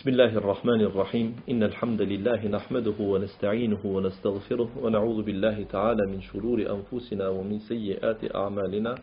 [0.00, 6.58] بسم الله الرحمن الرحيم إن الحمد لله نحمده ونستعينه ونستغفره ونعوذ بالله تعالى من شرور
[6.76, 8.94] أنفسنا ومن سيئات أعمالنا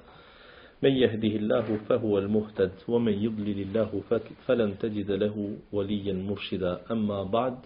[0.84, 4.02] من يهده الله فهو المهتد ومن يضلل الله
[4.48, 7.58] فلن تجد له وليا مرشدا أما بعد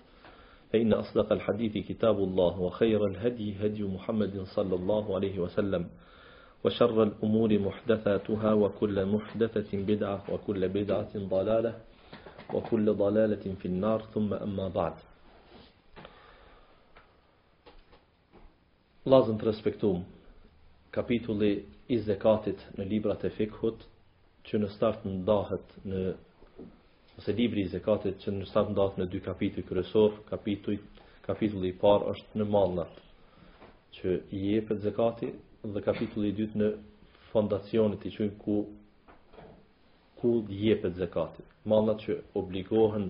[0.74, 5.86] فإن أصدق الحديث كتاب الله وخير الهدي هدي محمد صلى الله عليه وسلم
[6.64, 11.91] وشر الأمور محدثاتها وكل محدثة بدعة وكل بدعة ضلالة
[12.54, 14.98] wa kullu dalalatin fi an-nar thumma amma ba'd.
[19.10, 20.04] Lazën të respektum,
[20.94, 21.52] kapitulli
[21.90, 23.80] i zekatit në librat e fikhut,
[24.48, 26.02] që në start ndahet në,
[27.22, 30.82] ose libri i zekatit që në start ndahet në dy kapituj kërësor, kapitulli,
[31.26, 33.02] kapitulli i par është në mallat
[33.98, 35.32] që i jepet zekati
[35.74, 36.70] dhe kapitulli i dytë në
[37.34, 38.62] fondacionit i qënë ku
[40.22, 43.10] ku jepet zekatit mallat që obligohen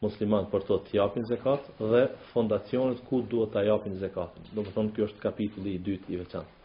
[0.00, 2.00] muslimanët për të japin zekat dhe
[2.32, 4.38] fondacionet ku duhet të japin zekat.
[4.54, 6.58] Do më thonë kjo është kapitulli i dytë i veçantë.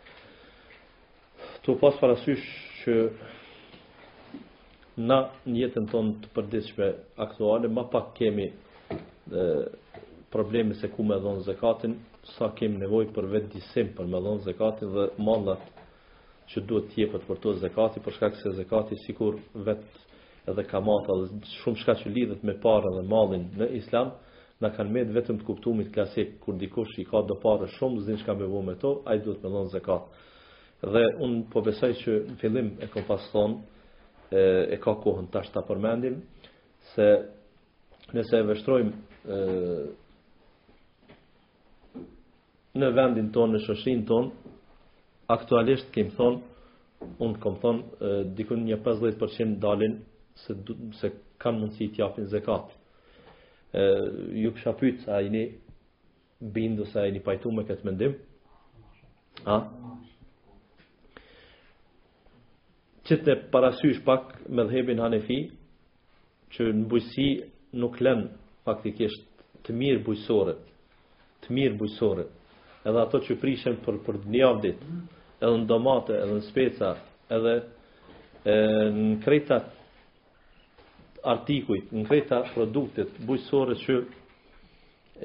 [1.66, 2.46] Tu pas parasysh
[2.84, 2.96] që
[5.10, 6.88] na në jetën tonë të përdiqme
[7.26, 8.48] aktuale, ma pak kemi
[8.86, 11.94] problemi probleme se ku me dhonë zekatin,
[12.38, 15.62] sa kemi nevoj për vetë disim për me dhonë zekatin dhe mallat
[16.52, 19.38] që duhet tjepët për të zekati, përshkak se zekati sikur
[19.68, 20.02] vetë
[20.50, 24.12] edhe kamata dhe shumë shka që lidhët me parën dhe malin në islam,
[24.62, 28.22] në kanë medë vetëm të kuptumit klasik, kur dikush i ka do parë shumë, zinë
[28.24, 30.24] shka me vo me to, a duhet me lonë zekat.
[30.86, 33.58] Dhe unë po besaj që në fillim e kom pasë thonë,
[34.30, 34.42] e,
[34.76, 36.22] e ka kohën të ashtë të përmendim,
[36.94, 37.08] se
[38.16, 39.38] nëse e vështrojmë
[42.76, 44.52] në vendin tonë, në shëshin tonë,
[45.34, 46.42] aktualisht kemë thonë,
[47.24, 49.96] unë kom thonë, dikun një 50% dalin
[50.44, 50.54] se
[51.00, 51.10] se
[51.42, 52.72] kanë mundësi të japin zakat.
[53.76, 53.84] ë
[54.42, 55.44] ju kisha pyet sa ai një
[56.56, 58.14] bindu sa ai një pajtu me këtë mendim.
[59.56, 59.68] A?
[63.06, 65.40] Që të parasysh pak me dhebin hanefi,
[66.56, 67.28] që në bujësi
[67.82, 68.22] nuk lën
[68.66, 69.26] faktikisht
[69.68, 70.62] të mirë bujësorët,
[71.44, 72.32] të mirë bujësorët,
[72.88, 74.80] edhe ato që prishen për, për një avdit,
[75.44, 76.96] edhe në domate, edhe në speca,
[77.28, 77.54] edhe
[78.46, 79.74] e, në kretat,
[81.26, 83.96] artikujt, në krejta produktet bujësore që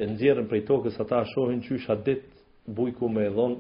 [0.01, 2.23] e nxjerrën prej tokës ata shohin që a dit
[2.71, 3.57] bujku me e dhon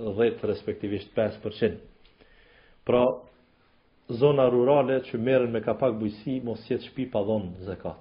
[0.00, 1.78] 10 respektivisht 5%.
[2.86, 3.04] Pra
[4.08, 8.00] zona rurale që merren me kapak bujësi mos jetë shtëpi pa dhon zekat.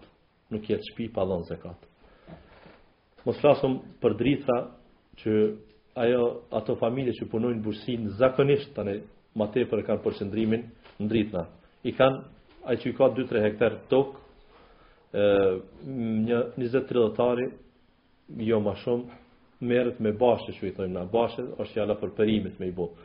[0.51, 1.77] Nuk jetë shtëpi pa dhon zekat.
[3.23, 4.57] Mos flasëm për drita,
[5.23, 5.33] që
[6.03, 8.97] ajo ato familje që punojnë bursin zakonisht tani
[9.37, 10.65] më tepër kanë përqendrimin
[10.99, 11.45] në drita,
[11.83, 12.32] I kanë
[12.63, 14.19] ai që ka 2-3 hektar tokë,
[15.13, 15.23] ë
[16.29, 17.47] një 20-30 hektari,
[18.47, 19.19] jo më shumë,
[19.63, 23.03] merret me bashë që i thonë na bashë, është jala për perimet me i bot.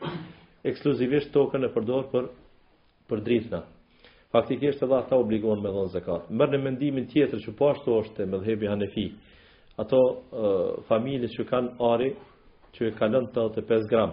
[0.67, 2.29] Ekskluzivisht tokën e përdor për
[3.09, 3.61] për dritna.
[4.29, 6.27] Faktikisht edhe ata obligohen me dhënë zakat.
[6.37, 9.07] Merr në mendimin tjetër që po ashtu është me dhëbi Hanefi.
[9.81, 10.01] Ato
[10.89, 12.11] familjet që kanë ari
[12.77, 14.11] që e kalën 85 gram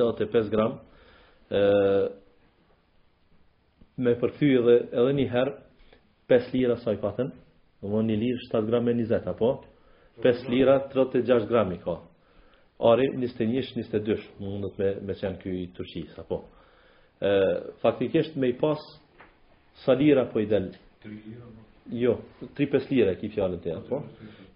[0.00, 0.72] 85 gram
[4.02, 5.52] me përthy edhe edhe një herë
[6.32, 7.28] 5 lira sa i patën,
[7.82, 9.50] dhe më një lirë 7 gram e 20, apo?
[10.24, 10.50] 5 mhm.
[10.52, 11.98] lira 36 gram i ka.
[12.90, 16.40] Ari 21, 22, mundet me, me qenë kjo i tërqis, apo?
[17.22, 17.30] Ë
[17.84, 18.80] faktikisht me i pas
[19.84, 20.72] sa lira po i dal?
[21.04, 21.70] 3 lira, po.
[21.94, 22.16] Jo,
[22.56, 24.02] 3-5 lira ki fjallën të apo?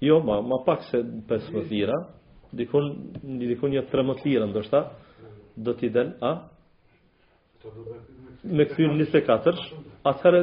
[0.02, 1.94] Jo, ma, ma pak se 15 lira,
[2.56, 2.90] dikun,
[3.44, 4.82] dikun një 3 lira, ndoshta,
[5.54, 6.32] do t'i dal a?
[8.48, 9.62] me këthyr 24,
[10.06, 10.40] atëherë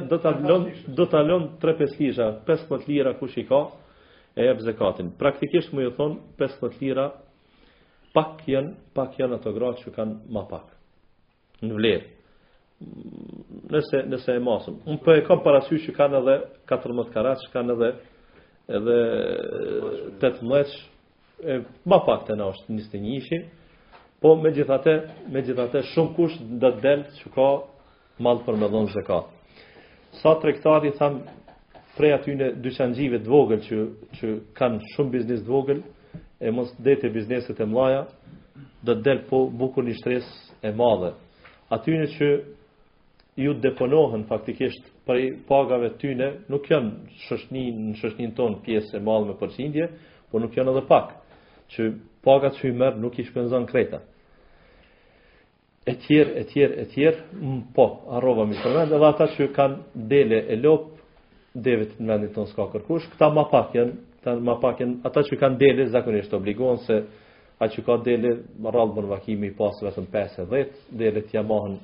[0.96, 3.59] do të alon 3-5 lira, 15 lira kush i ka,
[4.36, 5.14] e jep zakatin.
[5.20, 7.06] Praktikisht më ju thonë, 15 lira,
[8.16, 10.68] pak janë, pak janë ato gratë që kanë ma pak,
[11.64, 12.06] në vlerë.
[13.72, 14.82] Nëse, nëse e masëm.
[14.84, 16.36] Unë për po e kam parasysh që kanë edhe
[16.68, 17.94] 14 karat, që kanë edhe
[18.76, 18.96] edhe
[20.20, 20.73] 18
[21.53, 23.46] e ma pak të na është 21
[24.22, 24.94] Po me gjithate,
[25.34, 27.47] me gjithate shumë kush dhe delë që ka
[28.23, 29.17] malë për me dhonë ka.
[30.22, 31.35] Sa trektari thamë
[31.97, 33.82] prej aty në dyqanëgjive të vogël që,
[34.20, 35.82] që kanë shumë biznis të vogël,
[36.46, 38.06] e mos dhejtë e bizneset e mlaja,
[38.85, 40.32] dhe delë po bukur një shtres
[40.67, 41.12] e madhe.
[41.76, 42.29] Aty në që
[43.44, 45.20] ju deponohen faktikisht për
[45.50, 49.90] pagave tyne, nuk janë shëshni, në shëshnin ton pjesë e madhe me përqindje,
[50.32, 51.12] por nuk janë edhe pak,
[51.76, 51.90] që
[52.26, 54.02] paga që i mërë nuk i shpenzon kreta.
[55.86, 57.86] E tjerë, e tjerë, e tjerë, më po,
[58.18, 60.92] arrova mi përmend, edhe ata që kanë dele e lopë,
[61.66, 63.94] devet në të tonë s'ka kërkush, këta ma pak janë,
[64.44, 66.98] ma pak janë, ata që kanë dele, zakonisht obligohen se
[67.64, 71.46] a që ka dele, më rralë më në vakimi i pasë vetëm 5-10, dele t'ja
[71.48, 71.78] mahen,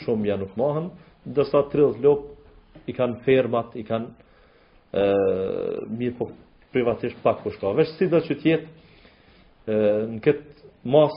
[0.00, 0.88] shumë ja nuk mahen,
[1.28, 5.04] dërsa 30 lopë i kanë fermat, i kanë
[5.92, 6.32] mirë po
[6.72, 7.68] privatisht pak kushka.
[7.78, 8.75] Vesh si do që tjetë,
[9.66, 11.14] në këtë mos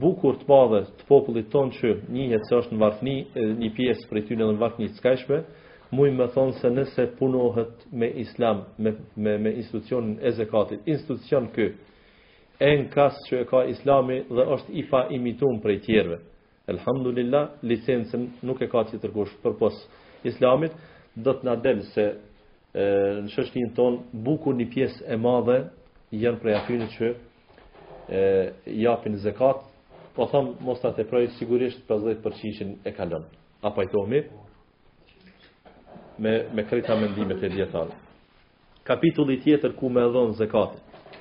[0.00, 3.16] bukur të madhe të popullit tonë që njëhet se është në varfni,
[3.60, 5.40] një pjesë për e tyllën në varfni të skajshme,
[5.94, 11.50] muj me thonë se nëse punohet me islam, me, me, me institucionin e zekatit, institucion
[11.54, 11.66] kë,
[12.64, 16.18] e në kasë që e ka islami dhe është i pa imitun për e tjerve.
[16.68, 19.76] Elhamdulillah, licenësën nuk e ka që të rgush për pos
[20.24, 20.72] islamit,
[21.20, 22.88] do të nadem se e,
[23.20, 25.60] në shështin tonë bukur një pjesë e madhe,
[26.14, 27.12] jan prej aty që
[28.08, 29.62] e, japin zekat,
[30.14, 33.24] po thëmë, mos të atëpëroj, sigurisht 50% e kalon.
[33.64, 34.20] A pajtohemi?
[36.22, 37.96] Me, me krejta mendimet e djetarë.
[38.86, 41.16] Kapitulli tjetër ku me dhonë zekatit.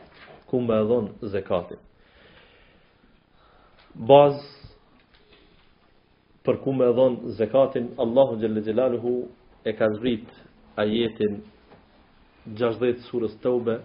[0.51, 1.79] Ku me dhonë zekatit.
[3.95, 4.69] Bazë
[6.43, 9.15] për ku me dhonë zekatin, Allahu Gjellë Gjellaluhu
[9.63, 10.27] e ka zrit
[10.75, 11.39] ajetin
[12.59, 13.77] 60 surës të ube,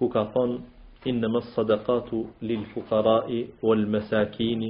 [0.00, 0.58] ku ka thonë
[1.06, 2.10] إنما الصدقات
[2.42, 4.60] للفقراء والمساكين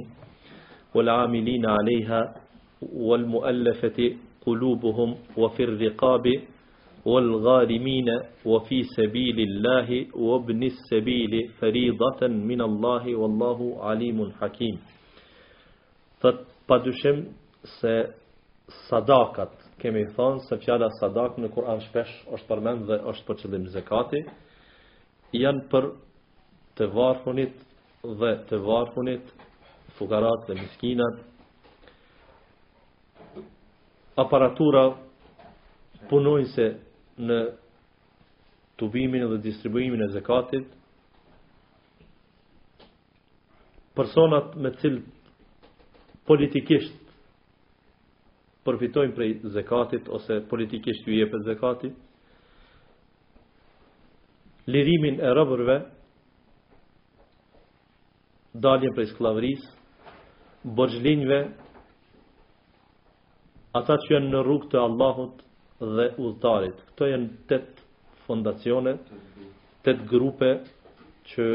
[0.95, 2.33] والعاملين عليها
[2.81, 3.97] والمؤلفة
[4.45, 6.25] قلوبهم وفي الرقاب
[7.05, 8.09] والغارمين
[8.45, 14.75] وفي سبيل الله وابن السبيل فريضة من الله والله عليم حكيم
[16.21, 17.29] Thët pa كما
[17.63, 18.07] se
[18.81, 19.47] سفيالة
[19.81, 24.23] kemi من القرآن fjala sadak në Kur'an shpesh është përmend dhe
[25.33, 25.89] është për
[26.77, 27.59] të varfunit
[28.17, 29.29] dhe të varfunit,
[29.97, 31.19] fukarat dhe miskinat,
[34.19, 34.81] aparatura
[36.09, 36.65] punojnëse
[37.27, 37.37] në
[38.81, 40.65] tubimin dhe distribuimin e zekatit,
[43.95, 45.05] personat me cilë
[46.27, 46.97] politikisht
[48.67, 51.95] përfitojnë prej zekatit ose politikisht ju jepet zekatit,
[54.71, 55.77] lirimin e rëvërve,
[58.53, 59.63] dalje prej sklavris,
[60.63, 61.39] bërgjlinjve,
[63.73, 65.41] ata që janë në rrugë të Allahut
[65.81, 66.83] dhe udhëtarit.
[66.91, 67.81] Këto janë tet
[68.27, 68.97] fondacione,
[69.85, 70.51] tet grupe
[71.33, 71.47] që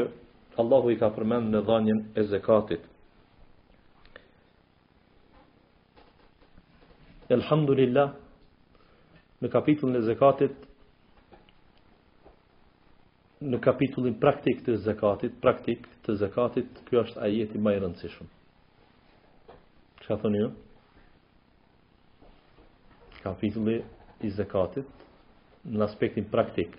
[0.59, 2.83] Allahu i ka përmend në dhënien e zakatit.
[7.29, 8.11] Elhamdulillah,
[9.39, 10.65] në kapitullin e zakatit
[13.39, 18.27] në kapitullin praktik të zakatit, praktik të zakatit, kjo është ajeti më i rëndësishëm.
[20.03, 20.49] Çka thoni ju?
[23.23, 23.77] Kapitulli
[24.23, 25.07] i zakatit
[25.67, 26.75] në aspektin praktik,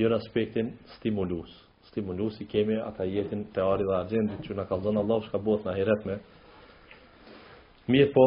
[0.00, 1.52] jo në aspektin stimulus.
[1.90, 5.64] Stimulus i kemi ata jetin teori dhe argjendit që në ka dhënë Allah shka bot
[5.66, 6.16] në ahiret me.
[7.92, 8.26] Mirë po,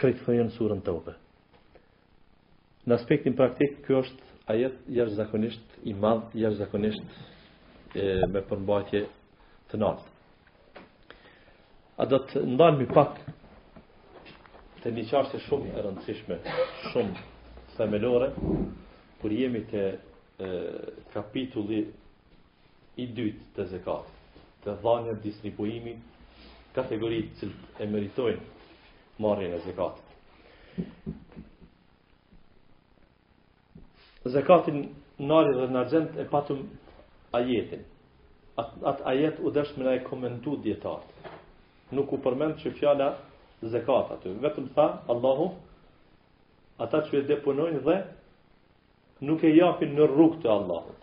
[0.00, 0.96] krejtë surën të
[2.88, 7.02] Në aspektin praktik, kjo është ajet jash zakonisht i madh, jash zakonisht
[8.02, 9.00] e, me përmbajtje
[9.70, 10.86] të nartë.
[12.02, 13.18] A do të ndalë mi pak
[14.82, 16.38] të një qashtë shumë e rëndësishme,
[16.90, 17.24] shumë
[17.76, 18.30] themelore,
[19.20, 19.82] kur jemi të
[20.48, 20.50] e,
[21.14, 21.80] kapitulli
[22.96, 24.08] i dytë të zekat,
[24.64, 25.94] të dhanjët distribuimi
[26.76, 30.06] kategoritë cilë e meritojnë marrën e zekatit
[34.24, 36.60] zekatin nari dhe nërgjent e patëm
[37.32, 37.84] ajetin.
[38.58, 41.30] At, atë ajet u deshë me e komendu djetartë.
[41.96, 43.06] Nuk u përmend që fjala
[43.72, 44.34] zekat aty.
[44.42, 45.46] Vetëm tha, Allahu,
[46.82, 47.96] ata që e deponojnë dhe
[49.26, 50.96] nuk e japin në rrugë të Allahut.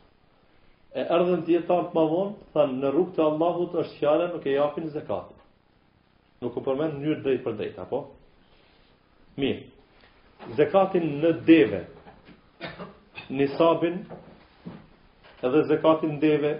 [0.98, 4.88] E erdhen djetartë ma vonë, thanë në rrugë të Allahut është fjala nuk e japin
[4.94, 5.34] zekat.
[6.46, 8.04] Nuk u përmend njërë drejt për drejt, apo?
[9.38, 10.56] Mirë.
[10.58, 11.84] Zekatin në deve,
[13.30, 14.06] nisabin
[15.44, 16.60] edhe zekatin deve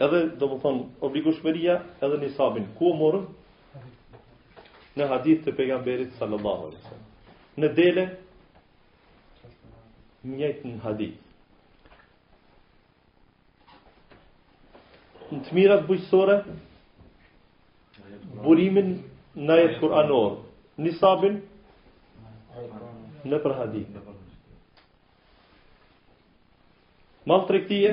[0.00, 3.24] edhe do më thonë obligueshmëria edhe nisabin ku o morën
[4.98, 8.04] në hadith të pejgamberit sallallahu alaihi wasallam në dele
[10.34, 11.18] njëjtë në hadith
[15.32, 16.34] në të mirat bujësore,
[18.44, 18.90] burimin
[19.48, 20.10] në jetë kur
[20.84, 21.40] nisabin
[23.32, 23.54] në për
[27.30, 27.90] Mal të rektije?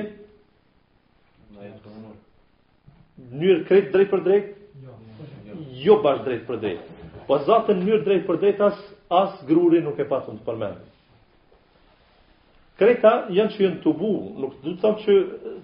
[3.40, 4.48] Njërë krejt drejt për drejt?
[4.82, 5.94] Jo.
[5.94, 6.88] jo bashkë drejt për drejt.
[7.28, 8.80] Po zatën njërë drejt për drejt as,
[9.14, 10.88] as gruri nuk e patëm të përmendë.
[12.80, 14.10] Kreta janë që jënë të bu,
[14.40, 15.16] nuk du të thamë që,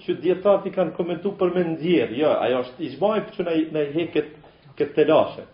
[0.05, 3.49] që djetarët kanë komentu për me ndjerë, jo, ja, ajo është i zbaj për që
[3.73, 5.47] ne i hekë këtë, këtë telashe.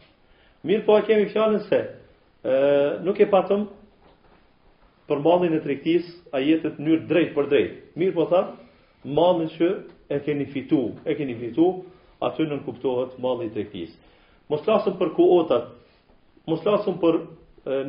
[0.66, 1.80] Mirë po e kemi fjallën se,
[2.42, 2.56] e,
[3.06, 3.68] nuk e patëm
[5.12, 7.72] për mallin e trektis, a jetet në mënyrë drejt për drejt.
[7.98, 8.46] Mirë po thar,
[9.04, 9.68] mallin që
[10.14, 11.66] e keni fitu, e keni fitu,
[12.24, 13.92] aty nën kuptohet malli i tregtis.
[14.50, 15.68] Mos lasëm për kuotat,
[16.48, 17.18] mos lasëm për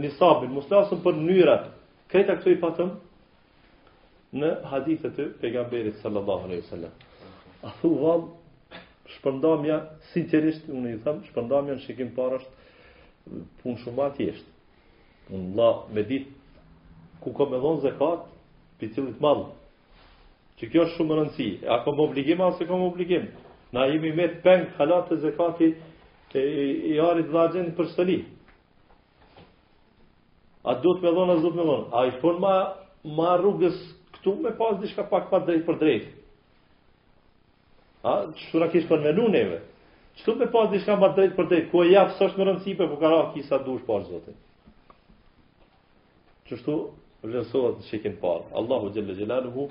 [0.02, 1.70] nisabin, mos lasëm për mënyrat.
[2.12, 2.92] Këta këto i patëm
[4.40, 6.94] në hadithet të pejgamberit sallallahu alaihi sallam.
[7.64, 8.18] A thua
[9.18, 9.78] shpëndamja,
[10.12, 12.46] sinqerisht unë i them shpërndamja në shikim parash
[13.62, 14.48] punë shumë atjesht.
[15.34, 16.42] Unë la me ditë
[17.24, 18.24] ku ka me dhonë zekat,
[18.82, 19.48] për cilët madhë.
[20.60, 21.50] Që kjo është shumë rëndësi.
[21.74, 23.28] A ka më obligim, a se ka më obligim.
[23.74, 25.70] Na jemi me të pengë halat të zekati
[26.36, 26.64] e, e,
[26.94, 28.20] e arit dhe agjen për sëli.
[30.70, 31.88] A duhet me dhonë, a duhet me dhonë.
[32.00, 32.54] A i thonë ma,
[33.18, 33.78] ma rrugës
[34.18, 36.10] këtu me pas dishka pak pa drejt për drejt.
[38.04, 38.12] A,
[38.50, 39.62] shura kishë për menu neve.
[40.26, 42.90] tu me pas dishka pa drejt për drejt, ku e jafë sështë më rëndësi për
[42.92, 44.36] po kisa dush për zotin.
[46.48, 46.76] Qështu,
[47.24, 48.50] Po vlerësohet në shekin parë.
[48.60, 49.64] Allahu Gjellë xjalaluhu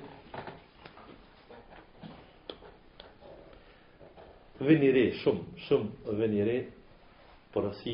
[4.65, 6.63] vënire re shumë, shumë vënire re
[7.53, 7.93] por asi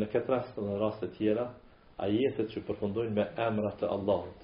[0.00, 1.44] në këtë rast në raste të tjera
[2.08, 4.42] ajetet që përfundojnë me emrat të Allahut.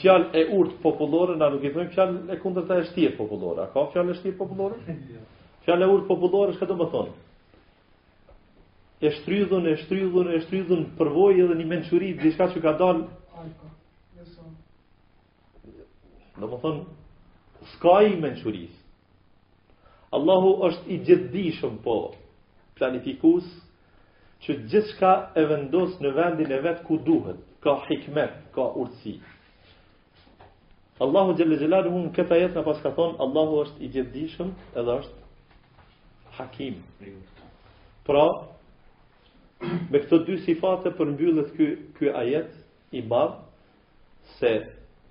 [0.02, 3.70] fjalë e urt popullore, na nuk i thonë fjalë e kundërta e shtirë popullore.
[3.74, 4.98] Ka fjalë e shtirë popullore?
[5.68, 7.16] Fjalë e urt popullore, çka të më thonë?
[9.01, 13.04] e shtrydhën, e shtrydhën, e shtrydhën përvojë edhe një menqëri, diska që ka dalë.
[16.42, 16.82] Në më thonë,
[17.75, 18.74] s'ka i menqëris.
[20.18, 21.96] Allahu është i gjithdishëm po
[22.77, 23.46] planifikus
[24.46, 29.18] që gjithë shka e vendos në vendin e vetë ku duhet, ka hikmet, ka urësi.
[31.06, 35.00] Allahu gjellë gjellarë unë këta jetë në pas ka thonë, Allahu është i gjithdishëm edhe
[35.01, 36.77] është hakim.
[38.08, 38.24] Pra,
[39.92, 42.52] Me këto dy sifate përmbyllet ky ky ajet
[42.94, 43.38] i bab
[44.38, 44.52] se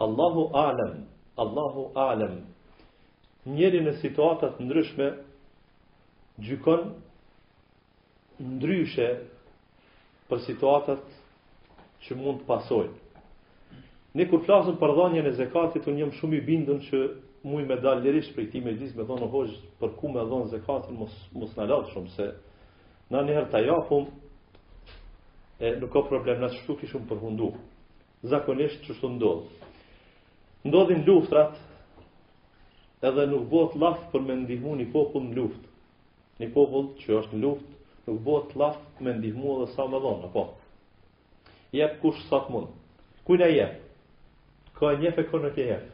[0.07, 0.95] Allahu alem,
[1.45, 2.35] Allahu alem.
[3.47, 5.07] Njëri në situata të ndryshme
[6.47, 6.83] gjykon
[8.57, 9.09] ndryshe
[10.31, 11.03] për situatat
[12.07, 12.97] që mund të pasojnë.
[14.17, 17.01] Ne kur flasëm për dhanjën e zekatit, unë jëmë shumë i bindën që
[17.47, 19.49] muj me dalë lirisht për këti me dizë me dhanë në
[19.81, 22.27] për ku me dhanë zekatit, mos, mos në latë shumë, se
[23.15, 23.63] na njerë të
[25.59, 27.21] e nuk ka problem nëse çu kishum për
[28.25, 29.45] Zakonisht çu çu ndodh.
[30.65, 31.55] Ndodhin luftrat,
[33.03, 35.63] edhe nuk bëhet laf për me një popull në luft.
[36.41, 37.69] Një popull që është në luftë,
[38.07, 40.43] nuk bëhet llaf me ndihmë edhe sa më vonë, po.
[41.73, 42.69] Jep kush sa të mund.
[43.25, 43.79] Ku na jep?
[44.79, 45.87] Ka një fekon në këhet.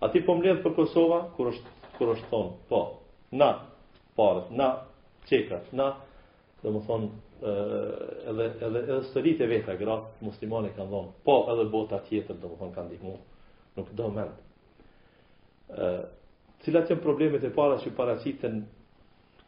[0.00, 1.68] A ti po mledhë për Kosova kur është
[1.98, 2.80] kur është thon, po.
[3.32, 3.52] Na,
[4.16, 4.68] po, na
[5.28, 5.94] çeka, na,
[6.64, 7.10] domethënë
[7.44, 12.74] edhe edhe edhe stërit e vetë gra muslimane kanë dhënë, po edhe bota tjetër domethënë
[12.76, 13.18] kanë ndihmuar.
[13.76, 14.36] Nuk do mend.
[15.76, 15.88] ë
[16.62, 18.62] cilat janë problemet e para që paraqiten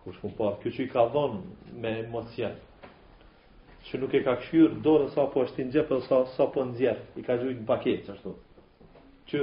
[0.03, 1.41] Kush kumë Kjo që i ka dhonë
[1.81, 2.72] me emocijatë
[3.91, 6.95] që nuk e ka këshyrë dorën sa po është të njëpën sa, sa po në
[7.19, 8.35] i ka gjujtë në paketë, që është
[9.27, 9.39] Që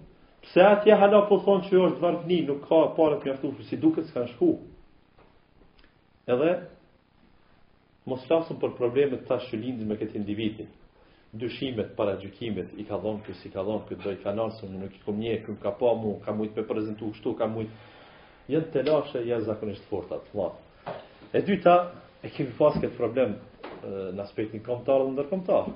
[0.42, 4.04] Pse atje hala po thonë që është varfni, nuk ka parë të mjaftu, si duke
[4.08, 4.48] s'ka shku.
[6.30, 6.56] Edhe,
[8.10, 10.70] mos flasëm për problemet ta që lindin me këtë individin.
[11.32, 14.96] Dyshimet, para i ka dhonë kësë, i ka dhonë kësë, i ka dhonë kësë, nuk
[15.08, 17.72] i këm ka pa mu, ka shumë me prezentu kështu, ka mujtë.
[18.52, 20.50] Jënë të lashe, jënë zakonisht fortat, ma.
[21.32, 21.78] E dyta,
[22.26, 23.38] e kemi pas këtë problem
[23.86, 25.72] në aspektin komtarë dhe ndërkomtarë.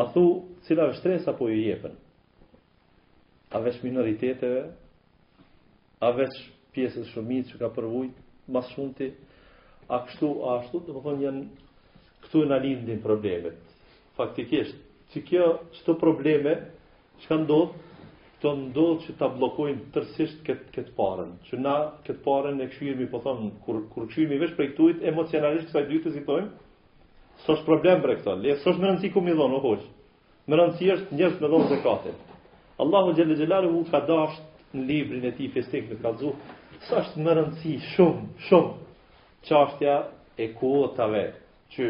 [0.00, 0.24] A thu,
[0.66, 1.92] cila vështresa po ju jepen,
[3.54, 4.66] a veç minoriteteve,
[6.02, 6.34] a veç
[6.74, 8.16] pjesës shumit që ka përvujt
[8.52, 9.12] mas shumëti,
[9.86, 11.42] a kështu, a ashtu, të më janë,
[12.24, 13.60] këtu e në lindin problemet.
[14.18, 14.74] Faktikisht,
[15.12, 15.46] që kjo,
[15.76, 16.56] qëto probleme,
[17.22, 18.02] që ka ndodhë,
[18.34, 23.06] këto ndodhë që ta blokojnë tërsisht këtë kët parën, që na këtë parën e këshyrimi,
[23.12, 26.52] po thonë, kur, kur këshyrimi vesh prej këtujt, emocionalisht kësaj dy të zitojmë,
[27.46, 29.90] së është problem për e këto, së është me rëndësi ku mi dhonë, o hoqë,
[30.50, 32.30] me rëndësi është njështë me dhonë zekatit.
[32.82, 36.32] Allahu Gjellë Gjellarë u ka dasht në librin e ti festik në kalzu,
[36.88, 38.72] sa është më rëndësi shumë, shumë,
[39.46, 39.98] qashtja
[40.40, 41.22] e kuotave,
[41.76, 41.86] që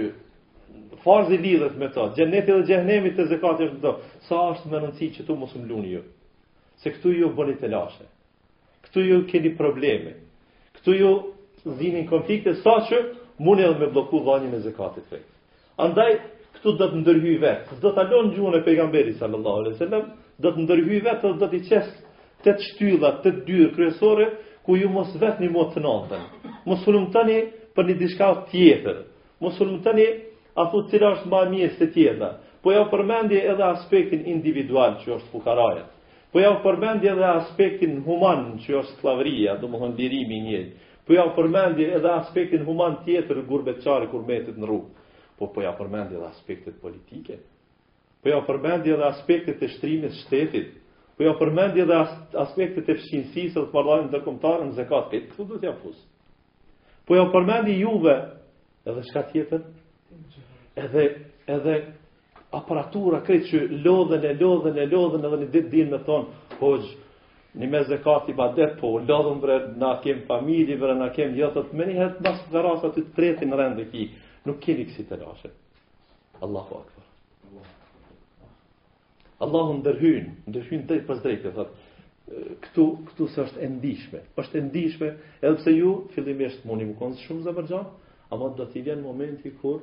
[1.06, 4.82] farzi lidhet lidhët me to, gjennet dhe gjennemi të zekat është shumë sa është më
[4.84, 6.02] rëndësi që tu më luni ju,
[6.82, 8.04] se këtu ju bëni të lashe,
[8.88, 10.12] këtu ju keni probleme,
[10.76, 11.14] këtu ju
[11.80, 13.00] zinin konflikte, sa që
[13.42, 16.04] mune edhe me bloku vani me e zekatit të të
[16.60, 17.80] këtu të të të të të
[18.52, 20.04] të të të të të
[20.42, 21.88] do të ndërhyj vetë dhe do të qes
[22.44, 24.25] të të shtylla, të të dyrë kryesore,
[24.66, 26.23] ku ju mos vetë një motë të natën.
[26.70, 27.06] Mos hulum
[27.75, 28.99] për një dishka tjetër.
[29.42, 30.04] Mos hulum tëni
[30.56, 31.42] a thutë cila është ma
[31.78, 32.32] se tjetër.
[32.62, 35.84] Po ja përmendje edhe aspektin individual që është fukaraja.
[36.32, 40.75] Po ja përmendje edhe aspektin human që është klavëria, do më i njëjtë.
[41.06, 44.90] Po ja përmendje edhe aspektin human tjetër gurbetçari kur metit në rrugë.
[45.38, 47.38] Po po ja përmendje edhe aspektet politike
[48.25, 50.69] po ja jo, përmendi edhe aspektet e shtrimit të shtetit,
[51.15, 51.97] po ja jo, përmendi edhe
[52.41, 55.99] aspektet e fshinësisë të marrëdhënies ndërkombëtare në zakat, këtë ku do të fus.
[57.04, 58.15] Po ja jo, përmendi juve
[58.89, 59.67] edhe çka tjetër?
[60.84, 61.04] Edhe
[61.56, 61.75] edhe
[62.56, 66.91] aparatura këtë që lodhen e lodhen e lodhen edhe në ditë dinë me thonë, hoqë,
[67.60, 71.76] një me zekati ba det, po lodhëm bre, na kem familje, bre, na kem jetët,
[71.76, 74.08] me një hetë pas dhe rasë aty të tretin rëndë e
[74.49, 75.52] nuk keni kësi të lashe.
[76.41, 77.04] Allahu akbar.
[77.45, 77.83] Allahu akbar.
[79.42, 81.80] Allahu ndërhyjn, ndërhyn tej pas drejtë, thotë.
[82.64, 84.20] Ktu, ktu s'është e ndihshme.
[84.40, 85.08] Është e ndihshme,
[85.44, 87.80] edhe pse ju fillimisht mundi më konsum shumë zavarxha,
[88.32, 89.82] ama do të vjen momenti kur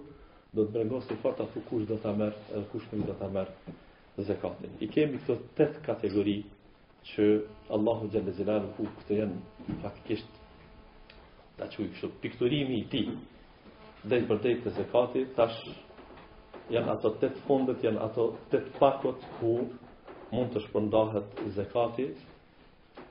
[0.55, 3.29] do të bregosh të fortat ku kush do ta merr, edhe kush nuk do ta
[3.29, 3.51] merr
[4.29, 4.73] zakatin.
[4.85, 6.37] I kemi këto tet kategori
[7.11, 7.29] që
[7.77, 10.41] Allahu xhallahu zelal ku këto janë faktikisht
[11.59, 13.09] ta çojë kështu, pikturimi i tij.
[14.09, 15.61] Dhe për tej të zakatit tash
[16.71, 19.55] janë ato tet fondet, janë ato tet pakot ku
[20.31, 22.05] mund të shpërndahet zekati.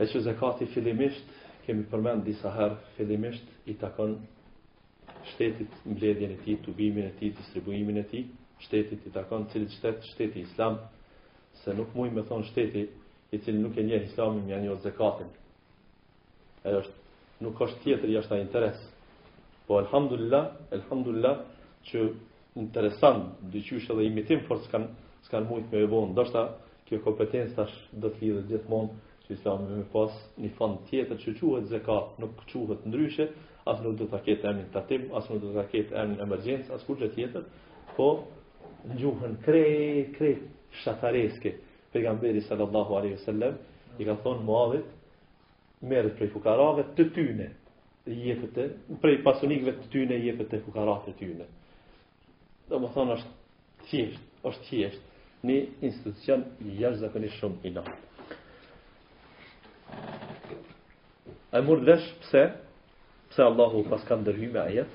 [0.01, 1.35] E që zekati fillimisht
[1.67, 4.17] kemi përmend disa herë fillimisht i takon
[5.35, 8.25] shtetit mbledhjen e tij, tubimin e tij, distribuimin e tij,
[8.65, 10.81] shtetit i takon cili shtet, shteti Islam,
[11.61, 12.87] se nuk mund të thon shteti
[13.31, 15.29] i cili nuk e njeh Islamin, janë jo zekatin.
[16.65, 18.81] E është nuk është tjetër jashtë interes.
[19.69, 21.37] Po elhamdulillah, alhamdulillah
[21.91, 22.09] që
[22.59, 24.87] interesant, dyqysh edhe imitim, por s'kan
[25.29, 26.41] s'kan mujt me e bon, ndoshta
[26.89, 28.91] kjo kompetencë tash do të lidhet gjithmonë
[29.27, 30.11] që sa më me pas
[30.43, 33.29] një fond tjetër që quhet zakat, nuk quhet ndryshe,
[33.71, 36.83] as nuk do ta ketë emrin tatim, as nuk do ta ketë emrin emergjencë, as
[36.89, 37.47] kurrë tjetër,
[37.97, 38.09] po
[38.89, 40.33] në krej, kre kre
[40.83, 41.51] shatareske
[41.93, 43.55] pejgamberi sallallahu alaihi wasallam
[43.99, 44.89] i ka thonë Muadhit
[45.91, 47.49] merret prej fukarave të tyne
[48.07, 48.57] jepet
[49.03, 51.47] prej pasunikëve të tyne jepet e fukarate të tyne
[52.71, 53.31] do më thonë është
[53.91, 55.07] thjesht, është thjesht,
[55.47, 55.57] një
[55.89, 56.43] institucion
[56.79, 57.99] jashtë zakoni shumë i lartë.
[61.51, 62.43] A e mërë dhesh pse,
[63.33, 64.93] pse Allahu pas ka ndërhy me ajet,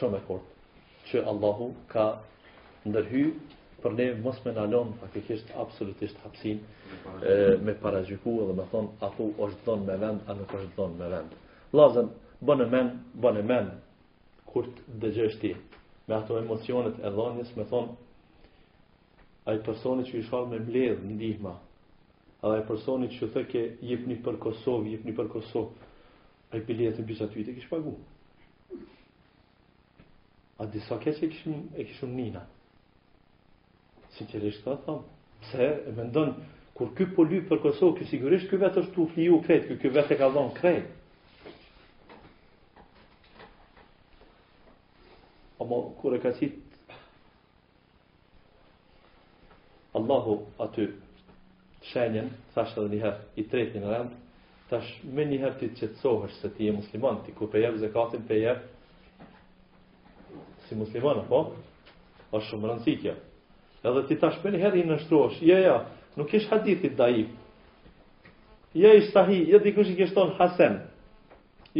[0.00, 2.08] shumë e kortë, që Allahu ka
[2.90, 3.28] ndërhy
[3.84, 6.64] për ne mos me nalon faktikisht absolutisht hapsin
[7.66, 11.12] me parajyku edhe me thonë ato është dhonë me vend, a nuk është dhonë me
[11.14, 11.38] vend.
[11.78, 12.10] Lazën,
[12.42, 12.90] bënë men,
[13.26, 13.70] bënë men,
[14.50, 15.54] kur të dëgjështi,
[16.06, 17.96] me ato emocionet e dhonjës, me thonë,
[19.50, 21.54] ai personi që i shkallë me bledhë ndihma,
[22.46, 25.90] edhe ai personi që thë ke jep një për Kosovë, jep një për Kosovë,
[26.54, 27.96] ai biljetën për që ty të kishë pagu.
[30.62, 32.46] A disa kese e e kishë nina.
[34.16, 35.02] Sinqerisht të thamë,
[35.42, 36.30] pse e mendon,
[36.76, 39.78] kur ky po lyp për Kosovë, ky sigurisht ky vetë është tu fliu kret, ky
[39.82, 40.86] ky vetë ka dhon kret.
[45.58, 46.52] Amo po kur e ka qit
[49.96, 50.84] Allahu aty
[51.90, 54.10] shenjen, thash edhe një herë i tretin e rend,
[54.68, 58.26] thash me një herë ti që të se ti je musliman, ti ku pe zekatin,
[58.28, 58.56] pe
[60.68, 61.40] si musliman, po,
[62.36, 63.14] o shumë rëndësikja.
[63.88, 65.78] Edhe ti thash me një herë i nështruosh, ja, ja,
[66.20, 67.28] nuk ish hadithit daif,
[68.76, 70.82] ja ish sahi, ja dikush i kështon hasen,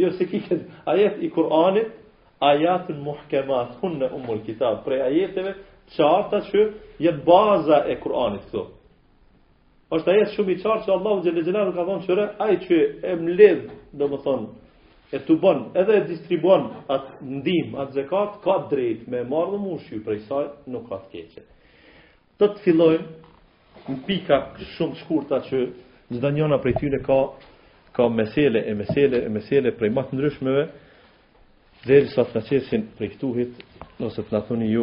[0.01, 1.93] jo se ki këtë ajet i Kur'anit,
[2.45, 5.55] ajatën muhkemat, hunë në umul kitab, prej ajeteve
[5.95, 6.65] qarta që
[7.01, 8.65] jetë baza e Kur'anit këto.
[9.97, 13.13] është ajetë shumë i qartë që Allahu Gjellë Gjellë ka thonë qëre, aj që e
[13.15, 14.47] mledh, dhe më thonë,
[15.15, 19.59] e të bon, edhe e distribuan atë ndim, atë zekat, ka drejt me marrë dhe
[19.63, 21.41] mushju, prej saj nuk ka të keqe.
[22.37, 23.05] Të të fillojmë
[23.87, 24.37] në pika
[24.75, 25.57] shumë shkurta që
[26.11, 27.19] gjitha njona prej tyne ka,
[27.95, 30.63] ka mesele e mesele e mesele prej matë ndryshmeve,
[31.87, 33.59] Deri sa të në qesin për i këtuhit,
[34.01, 34.81] nëse të në thoni ju,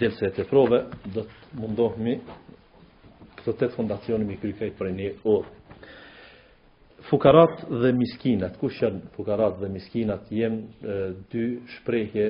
[0.00, 0.78] deri se të prove,
[1.12, 2.14] do të mundohmi
[3.36, 5.48] këtë të të fondacionë mi krykej për një orë.
[7.10, 10.56] Fukarat dhe miskinat, ku shënë fukarat dhe miskinat, jem
[11.32, 11.44] dy
[11.76, 12.26] shprejhje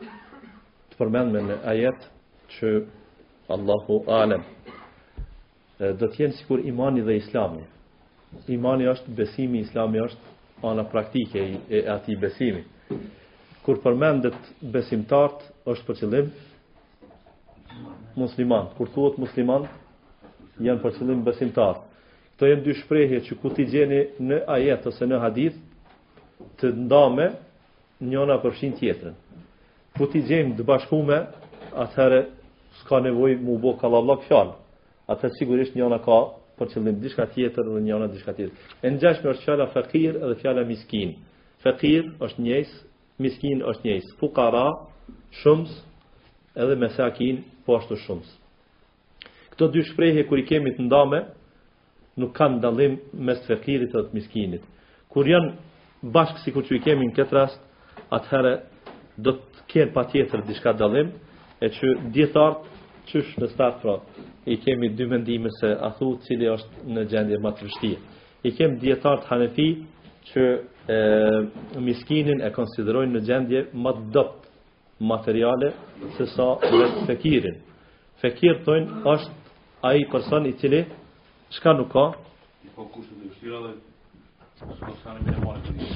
[0.00, 2.06] të përmendme në ajet
[2.56, 2.72] që
[3.56, 4.46] Allahu alem.
[5.82, 7.66] Do të jenë sikur imani dhe islami.
[8.54, 12.64] Imani është besimi, islami është ana praktike e ati besimi.
[13.66, 16.28] Kur përmendet besimtart, është për qëllim
[18.16, 18.68] musliman.
[18.78, 19.66] Kur thuhet musliman,
[20.62, 21.80] janë për qëllim besimtar.
[22.36, 25.58] Kto janë dy shprehje që ku ti gjeni në ajet ose në hadith
[26.60, 27.26] të ndame
[28.06, 29.16] njëna përshin tjetërën.
[29.98, 31.18] Ku ti gjeni të bashkume,
[31.84, 32.22] atëherë
[32.82, 34.54] s'ka nevoj mu bo kalallak fjalë.
[35.10, 36.20] Atë sigurisht njëna ka
[36.56, 38.56] për qëllim diçka tjetër dhe njëna diçka tjetër.
[38.84, 41.10] E ngjashme është fjala fakir dhe fjala miskin.
[41.62, 42.72] Fakir është njëjës,
[43.20, 44.06] miskin është njëjës.
[44.20, 44.66] Fuqara,
[45.42, 45.72] shums
[46.56, 48.28] edhe mesakin po ashtu shums.
[49.52, 51.20] Këto dy shprehje kur i kemi të ndame
[52.16, 54.64] nuk kanë dallim mes fakirit dhe të miskinit.
[55.12, 55.52] Kur janë
[56.12, 57.60] bashkë si kur që i kemi në këtë rast,
[58.16, 58.56] atëherë
[59.20, 60.76] do të kjenë pa tjetër dishka
[61.56, 62.75] e që djetartë
[63.10, 63.94] qysh në start pra
[64.46, 68.02] i kemi dy mendime se a thu cili është në gjendje më të vështirë.
[68.46, 69.68] I kem dietar të Hanefi
[70.28, 70.44] që
[70.86, 74.34] e miskinin e konsiderojnë në gjendje më të dop
[75.12, 75.72] materiale
[76.16, 76.46] se sa
[77.08, 77.56] fakirin.
[78.22, 80.84] Fakir thon është ai person i cili
[81.58, 82.06] shka nuk ka,
[82.64, 83.76] i ka po kushtet e vështira dhe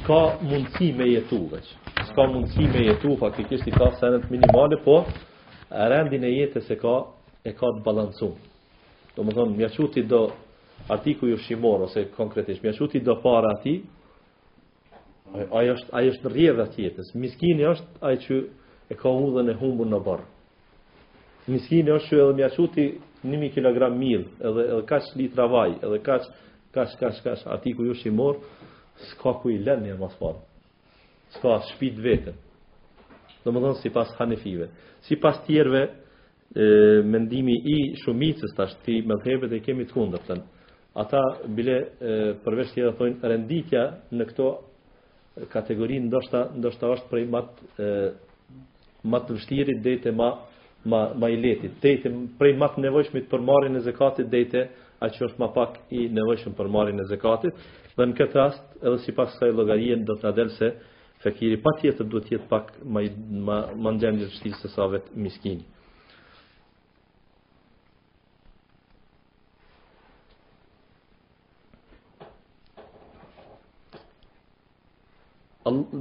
[0.00, 1.68] s'ka mundësi me jetu veç
[2.10, 4.98] s'ka mundësi me jetu faktikisht i ka senet minimale po
[5.70, 6.94] rendin e jetës e ka
[7.46, 8.34] e ka të balancum.
[9.16, 10.26] Do më thonë, mjaquti do
[10.90, 13.80] artiku ku ju shimor, ose konkretisht, mjaquti do para ati,
[15.54, 17.14] ai është, ai është rrjedha e jetës.
[17.14, 18.40] Miskini është ai që
[18.90, 20.26] e ka udhën e humbur në barë.
[21.50, 22.88] Miskini është që edhe mjaquti
[23.22, 26.26] 1000 kg mirë, edhe, edhe kash litra vaj, edhe kash,
[26.74, 28.40] kash, kash, kaç ati ku ju shimor,
[29.10, 30.18] s'ka ku i lenë një mas
[31.30, 32.34] S'ka shpit vetën.
[33.44, 34.66] Do më dhënë si pas hanefive.
[35.08, 35.82] Si pas tjerve,
[36.50, 36.64] e,
[37.12, 40.44] mendimi i shumicës të ashtë ti me dhebet e kemi të kundër tënë.
[41.04, 41.20] Ata
[41.56, 42.12] bile e,
[42.44, 43.84] përveç tjera thonë renditja
[44.16, 44.48] në këto
[45.54, 47.90] kategori ndoshta, ndoshta është prej matë
[49.08, 50.26] mat të vështirit dhe të ma,
[50.90, 51.78] ma, ma i letit.
[51.80, 54.66] Dhe prej matë nevojshmit për marrjen e zekatit dhe të
[55.00, 57.54] a që është ma pak i nevojshëm për marrjen e zekatit.
[57.96, 60.74] Dhe në këtë rast, edhe si pas kësaj logarien, do të adelë se
[61.22, 63.02] fakiri pa tjetër duhet jetë pak më
[63.46, 65.66] më ma ndemnjë shtilë se sa vetë miskini.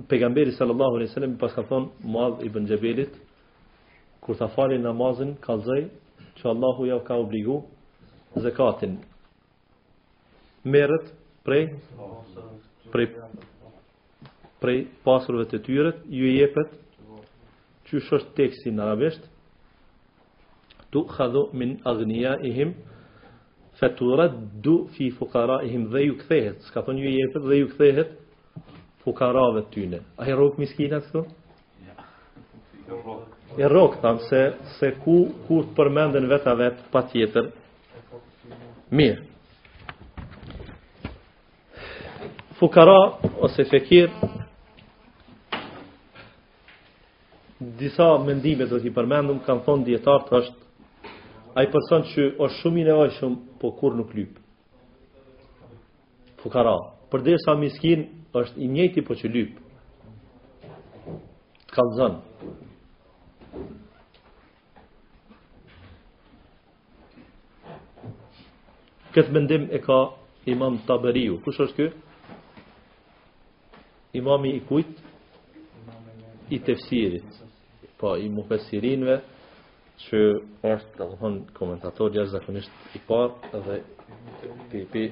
[0.10, 3.12] Pegamberi sallallahu alaihi sallam pas ka thonë Muad i Jabelit
[4.23, 5.84] kur ta fali namazin ka zëj
[6.39, 7.62] që Allahu ja ka obligu
[8.39, 8.97] zekatin
[10.63, 11.12] merët
[11.43, 11.67] prej
[12.91, 13.08] prej
[14.61, 16.71] prej pasurve të tyret, ju jepet,
[17.89, 19.21] që është teksti në arabisht,
[20.93, 22.73] tu khadhu min agnia him,
[23.79, 28.11] feturat du fi fukara him, dhe ju kthehet, s'ka thonë ju jepet dhe ju kthehet,
[29.05, 29.99] fukarave të tyne.
[30.19, 31.21] A e rokë miskinat së?
[33.57, 34.41] E rokë, thamë, se,
[34.77, 35.15] se ku,
[35.47, 37.47] ku të përmenden veta vetë, pa tjetër,
[38.91, 39.25] mirë.
[42.59, 42.97] Fukara
[43.39, 44.09] ose fekir,
[47.59, 50.67] disa mendime të t'i përmendum, kanë thonë djetarë të është,
[51.59, 54.39] a i përsonë që është shumë i nevajshëm, po kur nuk lypë.
[56.39, 56.77] Fukara.
[57.11, 58.05] Për dhe sa miskin
[58.37, 59.63] është i njëti, po që lypë.
[61.73, 62.65] Të zënë.
[69.13, 69.97] Këtë mendim e ka
[70.53, 71.41] imam Taberiu.
[71.43, 72.33] Kush është kë?
[74.21, 75.11] Imami i kujtë,
[76.53, 77.47] i tefsirit
[77.99, 79.19] po i mufesirinve
[79.99, 80.19] që
[80.69, 83.75] është të dhëhën komentator gjerë zakonisht i parë dhe
[84.79, 85.03] i, i,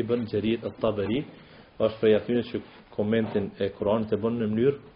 [0.00, 1.22] i bënë gjerit e të bëri
[1.86, 2.60] është prej atyre që
[2.96, 4.94] komentin e Koran të bënë në mënyrë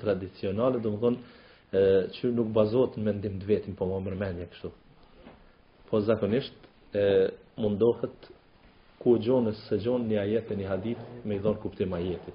[0.00, 4.70] tradicionale do tradicionale, thonë që nuk bazohet në mendim të vetin po më mërmendje kështu.
[5.90, 6.66] Po zakonisht
[7.60, 8.30] mundohet
[9.00, 12.34] ku gjonë se gjonë një ajet një hadith me i dhon kuptim ajetit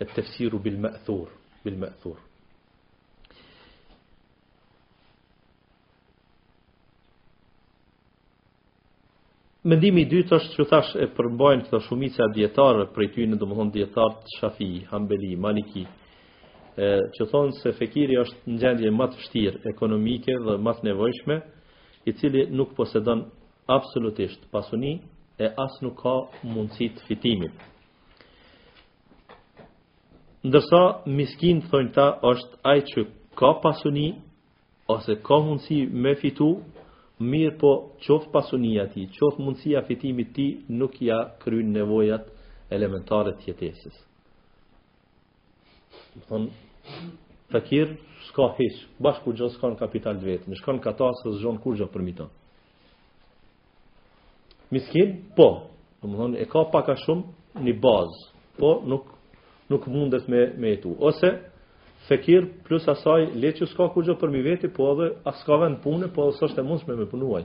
[0.00, 1.28] e tefsiru bil me thur,
[1.64, 2.16] bil me thur.
[9.66, 13.48] Mendimi i dytë është që thash e përmbajnë këta shumica djetarë, prej ty në do
[13.50, 19.18] më thonë djetarë shafi, hambeli, maliki, e, që thonë se fekiri është në gjendje matë
[19.24, 21.40] fështirë ekonomike dhe matë nevojshme,
[22.06, 23.24] i cili nuk posedon
[23.66, 25.00] absolutisht pasuni
[25.42, 26.14] e asë nuk ka
[26.46, 27.72] mundësit fitimit
[30.44, 33.00] ndërsa miskin thonë ta është ai që
[33.38, 34.14] ka pasuni
[34.90, 36.56] ose ka mundësi me fitu,
[37.18, 37.70] mirë po
[38.04, 42.28] qoftë pasunia ti, qoftë mundësia fitimit ti nuk ja kryn nevojat
[42.70, 43.96] elementare të jetesës.
[46.28, 46.50] Thon
[47.52, 47.96] fakir
[48.28, 51.88] s'ka hiç, bashku gjë s'ka në kapital vetë, në shkon kata se zgjon kur gjë
[51.92, 52.14] për mi
[54.68, 55.70] Miskin po,
[56.02, 58.24] domethënë e ka pak a shumë në bazë,
[58.58, 59.04] po nuk
[59.68, 60.96] nuk mundet me me tu.
[61.00, 61.38] Ose
[62.08, 65.80] fakir plus asaj leçi s'ka ku gjë për mi veti, po edhe as ka vend
[65.82, 67.44] pune, po as është e mundshme me punuaj.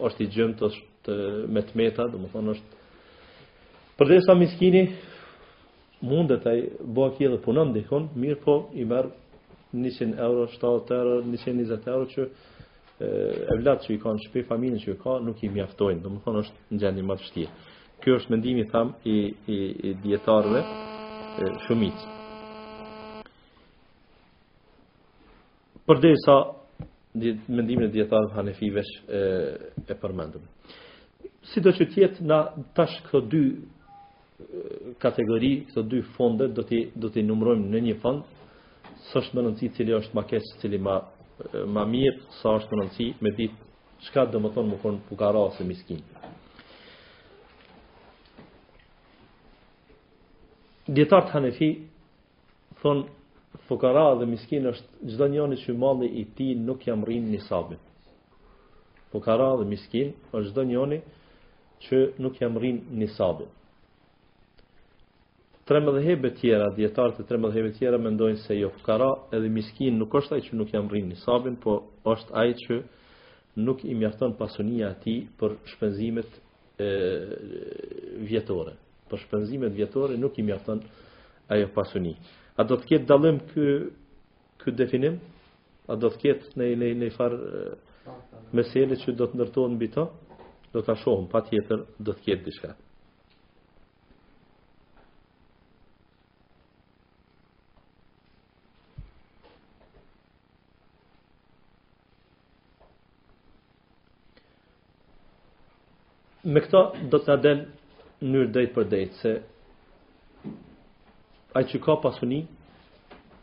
[0.00, 1.14] Është i gjemt është
[1.48, 2.76] me tmeta, thonë është
[3.98, 4.82] për dhe sa miskini
[6.06, 9.08] mundet ai bëj kia dhe punon dikon, mirë po i marr
[9.74, 12.28] 100 euro, 70 euro, 120 euro që
[13.00, 16.22] e që i ka në shpej familjën që i ka nuk i mjaftojnë, dhe më
[16.24, 17.48] thonë është në gjendje më të shtje.
[18.04, 19.16] Kjo është mendimi tham i,
[19.52, 19.58] i,
[19.90, 19.96] i
[21.40, 22.02] shumicë.
[25.88, 26.34] Përdej sa
[27.48, 29.20] mendimin e djetarën hanefivesh e,
[29.92, 30.44] e përmendëm.
[31.48, 32.38] Si do që tjetë na
[32.76, 33.42] tash këto dy
[35.02, 38.20] kategori, këto dy fonde, do t'i numrojmë në një fond,
[39.08, 40.98] së është më nëndësi cili është ma kesh, cili ma,
[41.72, 43.68] ma mirë, së është më nëndësi me ditë,
[44.08, 46.17] qka dhe më tonë më konë pukara ose miskinë.
[50.88, 51.66] Djetartë hanefi,
[52.80, 53.02] thonë,
[53.68, 57.80] fukara dhe miskin është gjdo njoni që mali i ti nuk jam rrin një sabit.
[59.12, 61.00] Fukara dhe miskin është gjdo njoni
[61.88, 63.52] që nuk jam rrin një sabit.
[65.68, 70.14] Tre më tjera, djetartë e tre më tjera mendojnë se jo fukara edhe miskin nuk
[70.22, 71.82] është ai që nuk jam rrin një sabin, po
[72.14, 72.80] është ai që
[73.66, 76.28] nuk i mjafton pasunia ti për shpenzimet
[76.80, 76.90] e,
[78.30, 80.82] vjetore për shpenzimet vjetore nuk i mjafton
[81.52, 82.14] ajo pasuni.
[82.58, 83.66] A do të ketë dallim ky
[84.62, 85.18] ky definim?
[85.88, 87.36] A do të ketë në në në far
[88.56, 90.08] mesele që do të ndërtohen mbi to?
[90.72, 92.74] Do ta shohim, patjetër do të ketë diçka.
[106.48, 106.80] Me këto
[107.12, 107.58] do të na del
[108.18, 109.32] mënyrë drejt për drejt se
[111.56, 112.40] ai që ka pasuni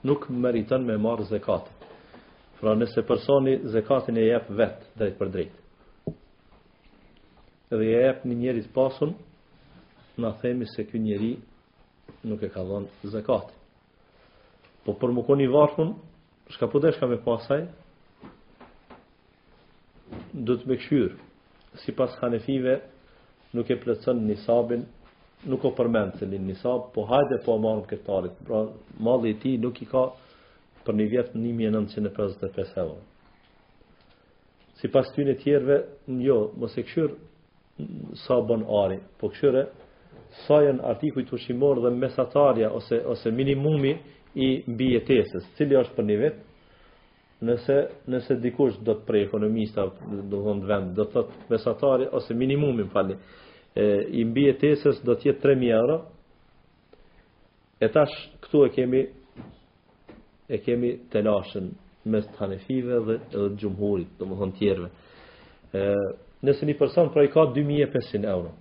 [0.06, 1.70] nuk meriton me marr zakat.
[2.60, 5.54] Pra nëse personi zakatin e jep vet drejt për drejt.
[7.72, 9.16] Dhe e jep një njeri pasun,
[10.18, 11.34] na themi se ky njeri
[12.28, 13.48] nuk e ka dhënë zakat.
[14.86, 15.96] Po për më koni varfun,
[16.54, 17.64] shka për po shka me pasaj,
[20.36, 21.16] dhëtë me këshyrë,
[21.82, 22.78] si pas hanefive,
[23.56, 24.84] nuk e plëcën nisabin,
[25.48, 28.36] nuk o përmenë se një nisab, po hajde po amarëm këtë talit.
[28.48, 28.64] Pra,
[29.30, 30.04] i ti nuk i ka
[30.86, 33.00] për një vjetë 1955 euro.
[34.80, 35.78] Si pas ty në tjerve,
[36.12, 39.66] njo, mos e këshyrë sa bon ari, po këshyre
[40.46, 43.94] sa janë artikuj të dhe mesatarja ose, ose minimumi
[44.36, 46.44] i mbi jetesës, cili është për një vetë,
[47.44, 47.76] nëse
[48.14, 52.86] nëse dikush do të prej ekonomista do të vend do të thotë mesatari ose minimumi
[52.94, 53.18] falni
[53.76, 55.98] e i mbije tesës do të jetë 3000 euro
[57.84, 59.02] e tash këtu e kemi
[60.56, 61.68] e kemi telashën
[62.06, 64.88] mes të hanefive dhe edhe të gjumhurit, do më thonë tjerve.
[65.74, 65.80] E,
[66.46, 68.52] nëse një person praj ka 2500 euro,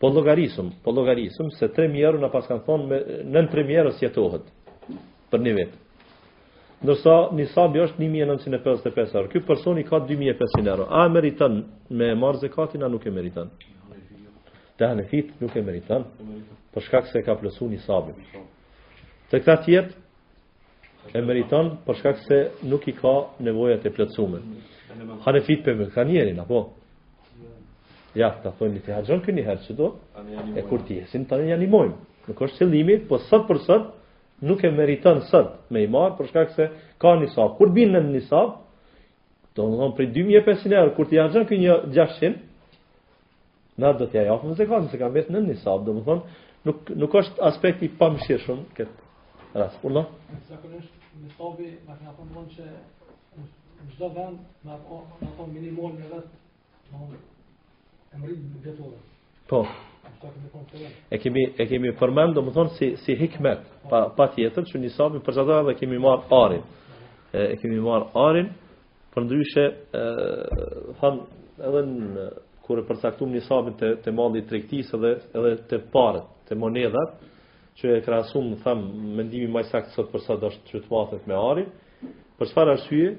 [0.00, 3.92] po logarisëm, po logarisëm, se 3000 euro në pas kanë thonë, me, në 3000 euro
[3.98, 4.48] si jetohet,
[5.28, 5.80] për një vetë.
[6.78, 9.28] Ndërsa nisabi është 1955 euro.
[9.32, 10.84] Ky person i ka 2500 euro.
[10.90, 11.56] A meriton
[11.90, 13.48] me marr zakatin apo nuk e meriton?
[14.76, 16.04] Te hanefit nuk e meriton.
[16.74, 18.14] Për shkak se ka një nisabin.
[19.30, 19.90] Te këta tjetë,
[21.14, 22.38] e meriton për shkak se
[22.70, 24.42] nuk i ka nevojat e plotësuar.
[25.26, 26.62] Hanefit për mekanierin apo?
[28.16, 29.90] Ja, ta thonë një të hargjën kënë një herë që do,
[30.58, 31.96] e kur t'i esin, ta një animojmë.
[32.30, 33.86] Nuk është qëllimi, po sëtë për sëtë,
[34.40, 36.66] nuk e meriton sot me i marr për shkak se
[37.02, 37.56] ka një sabë.
[37.58, 38.54] Kur binë në një sabë,
[39.58, 42.36] do në thonë prej 2500 euro, kur të janë gjënë kënjë 600,
[43.78, 46.94] na do t'ja jafëm zekatën, se ka mbetë në një sabë, do më thonë, nuk,
[47.02, 49.82] nuk është aspekti pa më shirë shumë këtë rrasë.
[49.88, 50.04] Urlo?
[50.52, 52.68] Zakonisht, në sabë, në kënja thonë që
[53.42, 56.42] në gjdo vend, në thonë minimal në vetë,
[56.92, 57.06] në
[58.18, 58.96] më rritë në vetë
[59.48, 59.62] Po.
[61.12, 65.20] E kemi e kemi përmend domethën si si hikmet, pa pa tjetër që një sapo
[65.24, 66.62] për çfarë dhe kemi marr arin.
[67.36, 68.48] E kemi marr arin,
[69.12, 70.04] për ndryshe ë
[71.00, 71.20] thon
[71.64, 72.28] edhe në
[72.66, 77.16] kur e përcaktuam nisi sapo të të mallit tregtisë dhe edhe të parë të monedhat
[77.80, 78.84] që e krahasum thon
[79.16, 81.68] mendimi më sakt sot për sa do të shtuatet me arin.
[82.38, 83.12] Për çfarë arsye?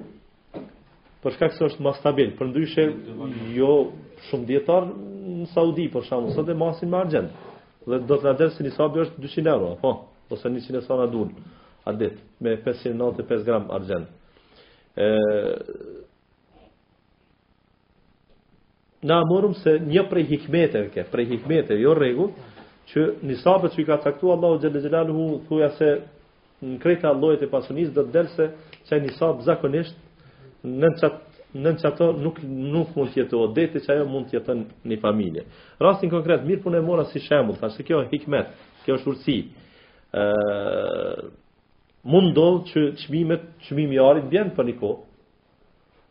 [1.20, 2.84] Për shkak se është më stabil, për ndryshe
[3.58, 3.70] jo
[4.30, 4.86] shumë dietar
[5.44, 7.32] në Saudi për shkak të masin me argjend.
[7.90, 9.92] Dhe do të na dersë se nisabi është 200 euro, po,
[10.34, 11.26] ose 100 e sana na
[11.88, 14.08] A det me 595 gram argjend.
[14.98, 15.62] ë
[19.02, 22.32] Na morum se një prej hikmetëve ke, prej hikmetëve jo rregull,
[22.94, 25.90] që nisabi që i ka caktuar Allahu xhallahu xelaluhu thuaja se
[26.68, 28.50] në krejtë allojët e pasunisë dhe të delë se
[28.88, 29.96] që e një sabë zakonisht
[30.68, 31.20] në qatë
[31.54, 35.46] nën që ato nuk, nuk mund tjetë o deti që ajo mund tjetë një familje.
[35.82, 38.52] Rastin konkret, mirë punë e mora si shemull, thashtë se kjo e hikmet,
[38.86, 39.38] kjo e shurësi,
[42.10, 45.00] mund dohë që qmimet, qmimi arit bjenë për një kohë,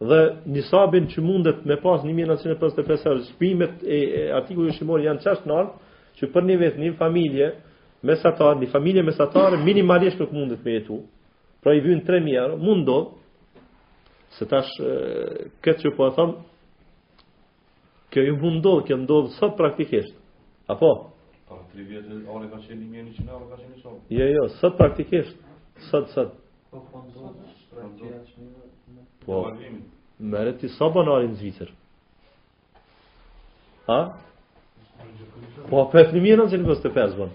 [0.09, 0.19] dhe
[0.55, 4.01] një sabin që mundet me pas 1955 e shpimet e
[4.39, 5.63] artikull e shimori janë qashtë në
[6.19, 7.49] që për një vetë një familje
[8.07, 11.01] mesatarë, një familje mesatarë, minimalisht nuk mundet me jetu,
[11.63, 13.18] pra i vynë 3.000 euro, mund dohë,
[14.37, 14.69] Se tash
[15.65, 16.35] këtë që po e thonë,
[18.13, 20.15] kjo ju mundodhë, kjo mundodhë sot praktikisht,
[20.73, 20.91] apo?
[21.49, 22.91] Po 3 vjetë, o ka qenë
[23.25, 25.37] 1100, euro, ka qenë i Jo, jo, sot praktikisht,
[25.89, 26.37] sot, sot.
[26.71, 28.37] Po, po, nështë praktikisht,
[29.25, 30.57] Po, me po, po.
[30.61, 31.73] ti sot banari në zvitër.
[33.89, 34.01] A?
[35.71, 37.33] Po, 5195, ban.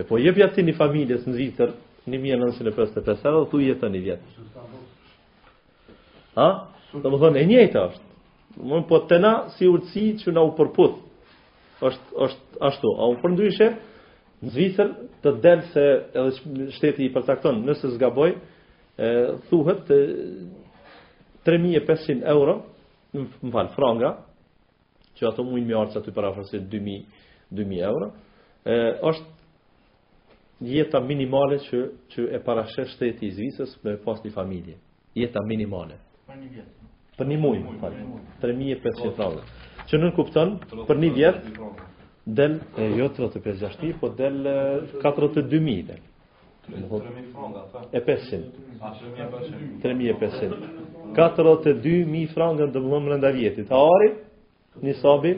[0.00, 1.72] E po, jepja ti një familje në Zvicër,
[2.04, 4.32] 1905, edhe tu jetë të një vjetër.
[4.36, 4.90] Shumë së të
[6.36, 6.48] Ha?
[6.92, 8.10] Do të thonë e njëjta është.
[8.56, 10.98] Do të thonë po si urtësi që na u përputh.
[11.84, 12.92] Është është ashtu.
[13.02, 13.68] A u përndryshe?
[14.42, 14.92] Në Zvicër
[15.22, 15.82] të del se
[16.16, 18.32] edhe shteti i përcakton, nëse zgaboj,
[18.98, 19.08] e
[19.50, 19.98] thuhet e,
[21.46, 22.56] 3500 euro
[23.14, 24.10] në val franga,
[25.14, 26.66] që ato mund më marrësh aty para 2000
[27.52, 28.12] 2000 euro.
[28.66, 28.76] Ë
[29.12, 34.74] është jeta minimale që që e parashë shteti i Zvicrës për një familje.
[35.18, 36.00] Jeta minimale.
[37.18, 37.96] Për një muaj, fal.
[38.42, 39.58] 3500 dollarë.
[39.90, 40.52] Që nuk kupton
[40.90, 41.42] për një vjet
[42.38, 44.38] del e jo 35600, po del
[45.02, 46.02] 42000 del.
[46.68, 47.82] 3000 franga, po.
[47.98, 48.46] E 500.
[49.82, 49.82] 3500.
[49.84, 50.62] 3500.
[51.18, 53.68] 42000 franga do më mbrenda vjetit.
[53.78, 54.12] A ori?
[54.86, 55.34] Në sobi.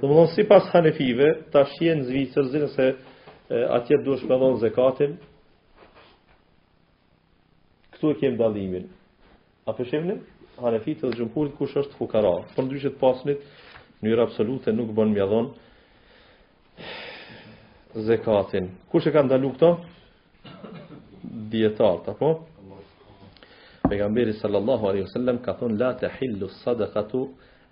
[0.00, 2.88] Do më si pas Hanefive, tash je në Zvicër, zinë se
[3.78, 5.14] atje duhet të dhon zakatin.
[7.94, 8.90] Ktu e kem dallimin.
[9.64, 12.32] A për në fitë dhe gjumhurit kush është fukara.
[12.56, 13.40] Për ndryshet pasnit,
[14.00, 15.46] në njërë absolute nuk bën mjadhon
[18.08, 18.66] zekatin.
[18.92, 19.70] Kush e ka ndalu këto?
[21.54, 22.30] Djetarët, apo?
[23.88, 27.24] Pejgamberi sallallahu alaihi wasallam ka thon la tahillu sadaqatu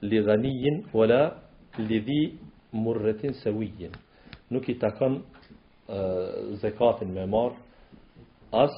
[0.03, 1.20] li ghaniyin wala
[1.78, 2.20] li dhi
[2.72, 3.93] murratin sawiyin.
[4.51, 5.20] Nuk i takon
[5.88, 7.53] uh, zekatin me marr
[8.53, 8.72] as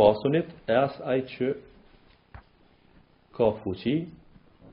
[0.00, 1.50] pasunit e as ai që
[3.36, 3.96] ka fuqi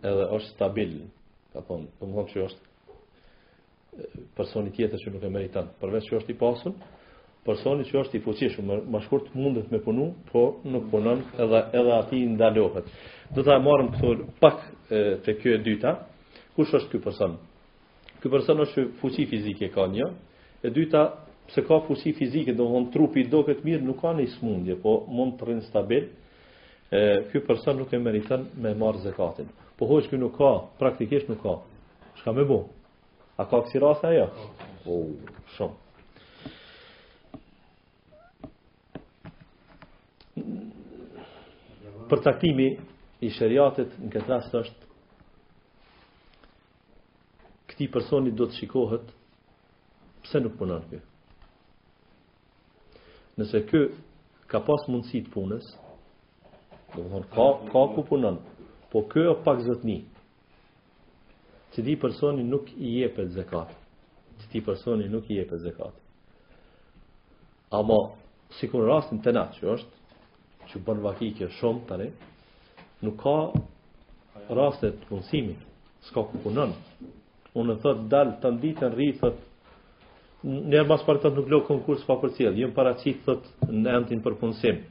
[0.08, 0.94] edhe është stabil.
[1.52, 6.16] Ka thonë, do të thonë që është personi tjetër që nuk e meriton, përveç që
[6.22, 6.76] është i pasur,
[7.48, 11.96] personi që është i fuqishëm, më shkurt mundet me punu, po nuk punon edhe edhe
[11.98, 12.88] aty ndalohet.
[13.36, 14.64] Do ta marrim këto pak
[15.26, 15.96] te kjo e dyta.
[16.56, 17.36] Kush është ky person?
[18.22, 20.08] Ky person është fuqi fizike ka një,
[20.66, 21.04] e dyta
[21.48, 25.46] pse ka fuqi fizike, do trupi do mirë nuk ka një smundje, po mund të
[25.48, 26.10] rrin stabil.
[26.92, 29.48] Ë ky person nuk e meriton me marr zakatin.
[29.78, 31.56] Po hoç që nuk ka, praktikisht nuk ka.
[32.20, 32.60] Çka më bë?
[33.38, 34.24] A ka kësi rase ajo?
[34.24, 34.28] ja?
[34.88, 35.12] oh,
[35.56, 35.76] shumë.
[42.08, 42.68] Përcaktimi
[43.28, 44.94] i shëriatit në këtë rast është
[47.68, 49.12] këti personi do të shikohet
[50.24, 51.04] pse nuk punon kjo
[53.38, 53.80] Nëse kë
[54.50, 55.66] ka pas mundësi të punës,
[56.96, 58.40] do të thonë ka ka ku punon,
[58.90, 59.98] po kë është pak zotni.
[61.72, 63.70] Ti di personi nuk i jepet zakat.
[64.40, 65.94] Ti di personi nuk i jepet zakat.
[67.78, 67.98] Ama,
[68.58, 72.10] sikur rastin të natë që është që bën vaki kjo shumë tani,
[73.06, 73.38] nuk ka
[74.58, 75.62] rastet punësimit,
[76.10, 76.74] s'ka ku punon.
[77.58, 79.46] Unë thot dal tan ditën rrihet
[80.46, 82.54] në mas pas parë të nuk lo konkurs pa përcjell.
[82.74, 84.84] para paraqit thot në antin për punësim.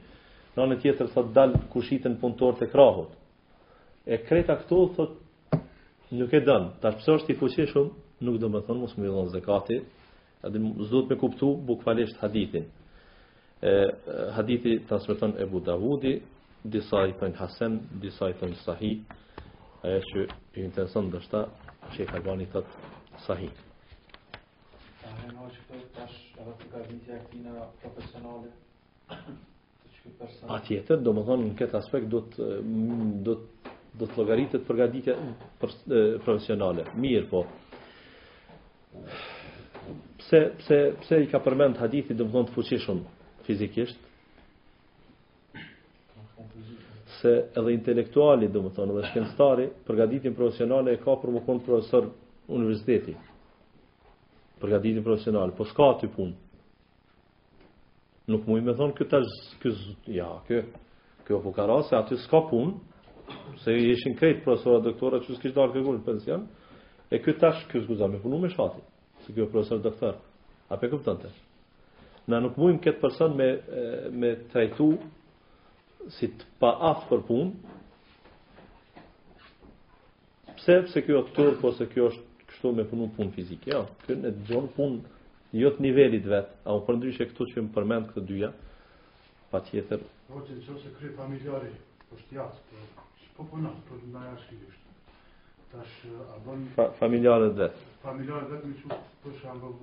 [0.55, 3.09] Në anën tjetër thot dal kushitën punëtor të krahut.
[4.07, 5.11] E kreta këtu thot
[6.11, 6.69] nuk e dën.
[6.81, 7.87] Tash pse është i fuqishëm,
[8.21, 9.77] nuk do të thënë, mos më dhon zakati.
[10.43, 12.65] A do të zot me kuptu bukvalisht hadithin.
[13.61, 13.85] E
[14.35, 15.61] hadithi transmeton e Abu
[16.63, 18.99] disa i thon Hasan, disa i thon Sahih.
[19.83, 20.21] Aja që
[20.57, 21.45] i intereson dashka
[21.93, 22.65] Shekhalbani thot
[23.25, 23.49] Sahih.
[30.47, 34.19] Pa tjetër, do më thonë, në këtë aspekt do të, mm, do të, do të
[34.19, 35.15] logaritet përgaditja
[35.59, 35.73] për,
[36.25, 36.85] profesionale.
[37.03, 37.41] Mirë, po.
[40.21, 43.01] Pse, pse, pse i ka përmend hadithi, do më thonë të fuqishon
[43.47, 43.99] fizikisht?
[47.17, 52.11] Se edhe intelektuali, do më thonë, edhe shkenstari, përgaditjen profesionale e ka për më profesor
[52.59, 53.15] universiteti
[54.61, 56.35] përgatitje profesionale, po s'ka aty punë.
[58.31, 59.73] Nuk mundi me thonë këtë tash ky
[60.17, 60.63] ja, kë
[61.27, 62.97] kë po ka rase aty s'ka punë,
[63.63, 66.45] se ishin krejt profesorë doktorë që s'kish dalë kërkon pension.
[67.11, 68.81] E ky tash ky zgjuam me punë me shati,
[69.23, 70.17] se ky profesor doktor.
[70.67, 71.29] A pe kupton ti?
[72.27, 73.51] Na nuk mund këtë person me
[74.11, 74.89] me trajtu
[76.17, 77.53] si të pa aftë për punë,
[80.57, 82.23] pse pse kjo është turp po ose kjo është
[82.57, 83.69] kështu me punu punë fizike.
[83.71, 84.99] Jo, ky ne dëgjon punë
[85.61, 88.49] jo të nivelit vet, apo përndryshe këtu që më përmend këtë dyja.
[89.51, 89.99] Patjetër.
[90.27, 91.69] Po ti nëse kry familjari
[92.17, 93.05] është jashtë, po
[93.37, 94.79] po punon, po na jashtë kish.
[95.71, 97.77] Tash a bën Fa, familjarët vet.
[98.03, 99.75] Familjarët vet më thua për shembull.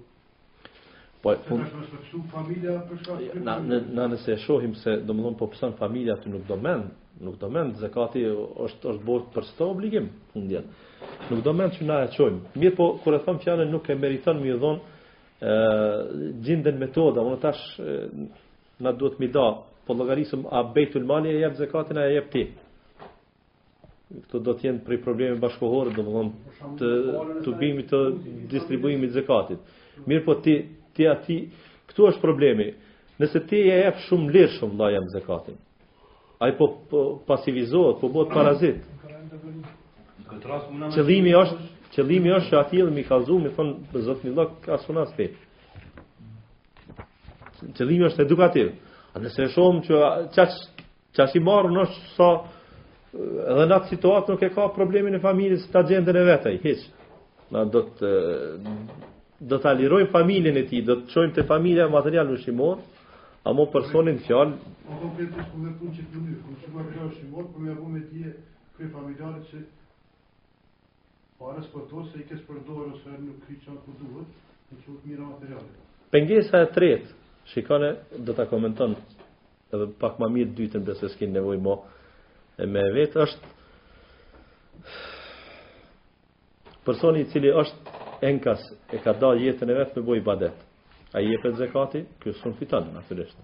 [1.25, 1.63] Po pun...
[1.63, 3.57] Se nëse është shumë familja për shkak na,
[3.99, 6.91] na nëse shohim se domthon po pson familja ti nuk do mend,
[7.25, 8.25] nuk do mend zakati
[8.67, 10.67] është është bërë për stë obligim fundjet.
[10.69, 10.94] Mm
[11.31, 12.57] nuk do mend që na e çojmë.
[12.59, 14.81] Mirë po kur e them fjalën nuk e meriton më i dhon
[15.41, 17.63] ë gjinden metoda, unë tash
[18.83, 19.47] na duhet mi da,
[19.87, 22.45] po llogarisëm a Beitul Mali e jep zakatin e jep ti.
[24.15, 26.91] Këto do të jenë prej probleme bashkohore, do më dhëmë të,
[27.45, 28.01] të bimi të
[28.53, 29.61] distribuimi të zekatit.
[30.09, 30.57] Mirë po ti,
[30.95, 31.41] ti aty
[31.91, 32.71] këtu është problemi.
[33.21, 35.59] Nëse ti e jep shumë lirë shumë lajem zekatin,
[36.43, 38.81] a i po, po pasivizohet, po bëhet parazit,
[40.25, 43.73] Qëllimi është, qëllimi është që atij mi kallzu, mi thon
[44.07, 45.37] zot një vllok ka suna sfit.
[47.77, 48.71] Qëllimi është edukativ.
[49.15, 49.99] A nëse e shohim që
[50.35, 50.49] çaj
[51.17, 51.85] çaj i marr në
[52.17, 52.29] sa
[53.15, 56.81] edhe në atë situatë nuk e ka problemin e familjes ta gjendën e vetaj, hiç.
[57.53, 58.11] Na do të
[59.51, 62.79] do ta lirojmë familjen e tij, do të çojmë te familja material në shimor,
[63.47, 64.57] a mo personin fjal.
[64.89, 66.37] Po po pse po më punë çfarë?
[66.41, 68.19] Po më marr shimor, po më vëmë ti
[68.75, 69.63] kë familjarët që
[71.45, 74.31] para së përto se i kësë përdojë ose nuk këtë qënë ku duhet,
[74.73, 75.69] në që të mira materiale.
[76.15, 77.09] Pengesa e tretë,
[77.53, 77.91] shikone,
[78.25, 78.93] dhe ta komenton,
[79.75, 81.75] edhe pak ma mirë dytën, dhe se s'kinë nevoj mo
[82.57, 83.47] e me vetë, është
[86.87, 87.81] personi i cili është
[88.31, 88.63] enkas
[88.97, 90.59] e ka dalë jetën e vet me bojë badet.
[91.13, 93.37] A i jepet zekati, kjo së në fitan, naturisht.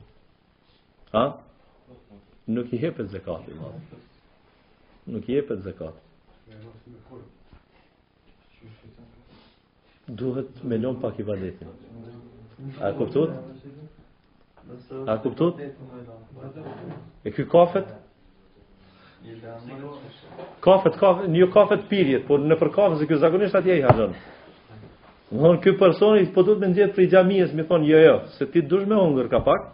[1.20, 1.24] A?
[2.50, 3.68] Nuk i jepet zekati, ma.
[5.12, 6.00] Nuk i jepet zekati
[10.08, 11.68] duhet me lom pak i badetin.
[12.80, 13.30] A kuptot?
[15.06, 15.54] A kuptot?
[17.24, 17.86] E kjo kafet?
[20.64, 24.14] Kafet, kafet, një kafet pirjet, por në për kafet, se kjo zakonisht atje i hajon.
[25.30, 28.48] Në hënë, kjo personi po duhet me ndjetë i gjamiës, mi thonë, jo, jo, se
[28.50, 29.68] ti dush me hungër ka pak,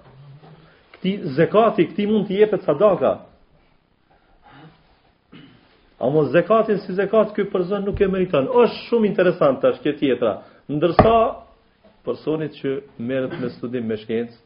[0.97, 3.14] këti zekati, këti mund t'i jepet sadaka,
[6.01, 8.49] Amo zekatin si zekat këj përzën nuk e meriton.
[8.49, 10.33] është shumë interesant të është tjetra.
[10.69, 11.13] Ndërsa,
[12.05, 12.71] personit që
[13.01, 14.37] merët me studim me shkencë,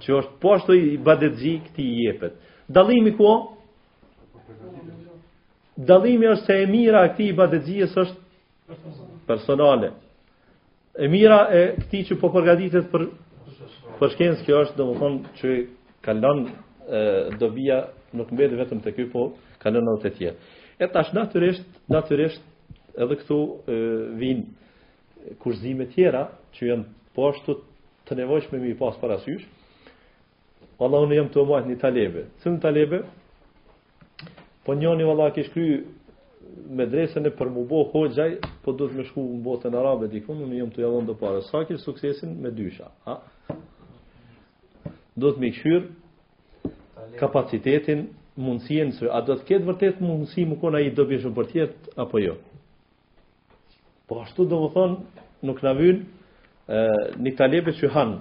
[0.00, 2.38] që është poshtë i badetëgji këti i jepet.
[2.70, 3.32] Dalimi ku?
[5.76, 9.90] Dalimi është se e mira këti i badetëgjës është personale.
[11.02, 13.08] E mira e këti që po përgaditit për,
[13.98, 15.56] për shkencë kjo është, do më thonë që
[16.04, 16.46] kalon
[17.40, 19.26] dobija nuk mbedi vetëm të kjo, po
[19.62, 20.52] ka lënë edhe të tjerë.
[20.82, 23.38] E tash natyrisht, natyrisht edhe këtu
[23.68, 26.24] vijnë vin kurzime tjera
[26.56, 27.54] që janë po ashtu
[28.08, 29.44] të nevojshme mi pas parasysh.
[30.82, 32.24] Allahu ne jam të mohit në talebe.
[32.42, 33.02] Cën talebe?
[34.66, 35.68] Po njëri valla ke shkry
[36.92, 40.42] dresën e për mu bo hoxaj, po do të me shku në botën arabe dikun,
[40.44, 41.40] unë jam të javon dhe pare.
[41.46, 42.90] Sa kërë suksesin me dysha?
[45.18, 48.06] Do të me këshyrë kapacitetin,
[48.36, 51.92] mundësien së, a do të ketë vërtet mundësi më kona i dobi shumë për tjetë,
[52.00, 52.36] apo jo?
[54.08, 56.04] Po ashtu do më thonë, nuk në vynë,
[57.26, 58.20] një talepe që hanë,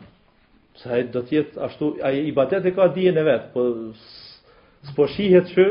[0.82, 3.66] sa e do tjetë ashtu, a i batet e ka dijen e vetë, po
[4.89, 5.66] së po shihet që,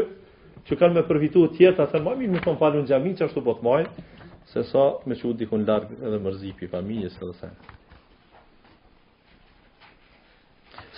[0.69, 3.43] që kanë me përvitu tjetë, a thënë, më minë më thonë në gjami që ashtu
[3.45, 4.07] po të majnë,
[4.53, 7.53] se sa me që u dikun largë edhe mërzi për familjes edhe sa.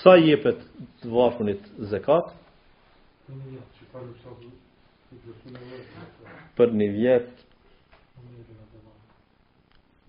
[0.02, 0.62] Sa jepet
[1.02, 2.38] të vafënit zekatë,
[6.58, 7.48] për një vjetë,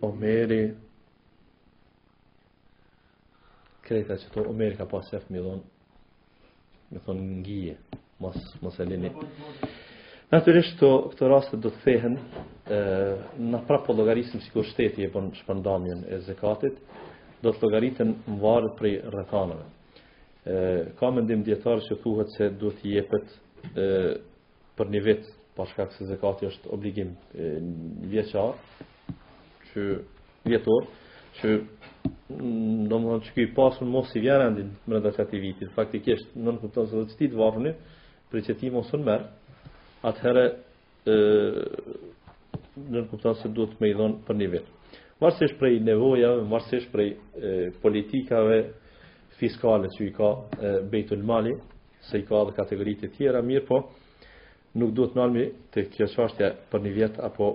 [0.08, 0.58] Omeri
[3.86, 5.62] kreta që to Omeri ka pas jaf milon
[6.92, 7.76] në thonë në ngije
[8.24, 8.36] mos,
[8.66, 9.14] mos e lini
[10.34, 12.18] naturisht të këtë rastet do të fehen
[13.54, 16.84] në prapo logarisim si kur e për po shpëndamjen e zekatit
[17.44, 19.66] do të logaritën më varët prej rëkanëve
[21.00, 23.28] ka mendim dietar që thuhet se duhet i jepet
[23.84, 23.86] e,
[24.76, 27.12] për një vit pa se zakati është obligim
[28.12, 28.52] vjeçar
[29.70, 29.82] që
[30.48, 30.88] vjetor
[31.40, 31.48] që
[32.30, 36.36] mm, do të thotë që këj pasun mos i vjen rendin më datë vitit faktikisht
[36.36, 37.72] nën kupton se do të shtit varrni
[38.32, 39.30] për çeti mos u merr
[40.10, 40.46] atëherë
[42.92, 44.66] në kuptas se duhet me i dhon për një vit.
[45.22, 47.14] Varësisht prej nevojave, varësisht prej
[47.82, 48.60] politikave
[49.40, 50.28] fiskale që i ka
[50.92, 51.54] bejtën mali,
[52.08, 53.80] se i ka dhe kategoritë të tjera, mirë po,
[54.78, 57.48] nuk duhet nalmi të kjo qashtja për një vjetë, apo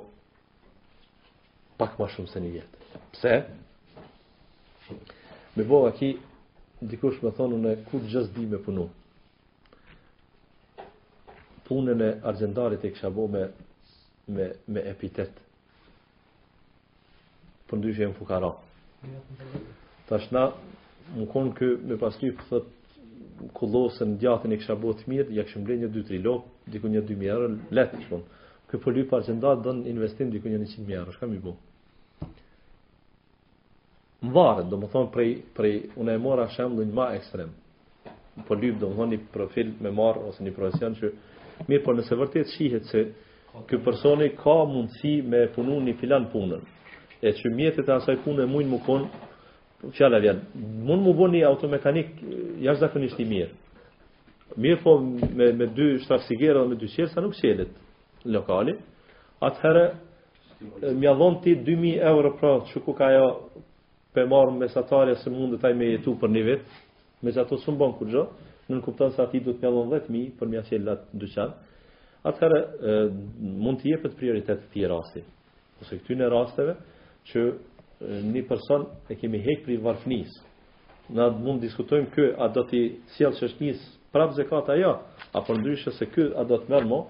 [1.79, 2.85] pak ma shumë se një vjetë.
[3.13, 3.35] Pse?
[5.57, 6.13] Me bo aki,
[6.91, 8.87] dikush me thonu në ku të gjëzdi me punu.
[11.69, 13.45] Punën e arzendarit e kësha bo me,
[14.33, 15.37] me, me epitet.
[17.69, 18.55] Për ndryshë e më fukara.
[20.09, 20.47] Ta shna,
[21.17, 25.45] më konë kë me pas ty për thët kullosën djatën i kësha botë mirë, ja
[25.47, 28.19] këshëm blenjë një 2-3 lokë, diku një 2 mjerë, letë në po.
[28.69, 31.55] Kë për lypë parë dënë investim diku një 100 mjerë, është kam i bu.
[34.27, 37.55] Më varë, do më thonë prej, prej unë e mora shemë dhe një ma ekstrem.
[38.37, 41.13] Më për lypë, do më thonë një profil me marë, ose një profesion që,
[41.69, 43.05] mirë, por nëse vërtet shihet që,
[43.71, 46.61] kë personi ka mundësi me punu një filan punën,
[47.23, 49.25] e që mjetët e asaj punë e mujnë më konë,
[49.93, 50.41] Fjala vjen,
[50.83, 52.09] mund mu bëni automekanik
[52.67, 53.51] jashtëzakonisht i mirë.
[54.59, 54.97] Mirë po
[55.39, 57.71] me me dy shtafsigera dhe me dy qelë sa nuk qelet
[58.27, 58.75] lokali.
[59.39, 59.85] Atëherë
[60.99, 63.29] më ia dhon ti 2000 euro pra çu ku ka ajo
[64.17, 66.65] për marr mesatarja se mund të taj me jetu për një vit.
[67.23, 68.27] Me sa to sun bon gjo,
[68.67, 71.55] në nuk kupton se aty do të jallon 10000 për mja qelë atë dyqan.
[72.27, 72.61] Atëherë
[73.63, 75.23] mund të jepet prioritet të ti rasti.
[75.83, 76.75] Ose këtyn e rasteve
[77.31, 77.47] që
[78.05, 80.31] një person e kemi hek për i varfnis.
[81.11, 82.83] Na mund diskutojmë kë, a do t'i
[83.17, 84.93] sjellë që është njës prap zekata jo,
[85.35, 87.05] a për ndryshë se kë, a do të mo,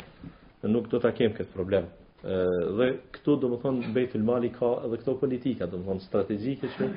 [0.62, 1.88] nuk do t'a kemë këtë problem.
[2.22, 2.38] E,
[2.78, 6.04] dhe këtu, do më thonë, bejtë të mali ka edhe këto politika, do më thonë,
[6.06, 6.88] strategike që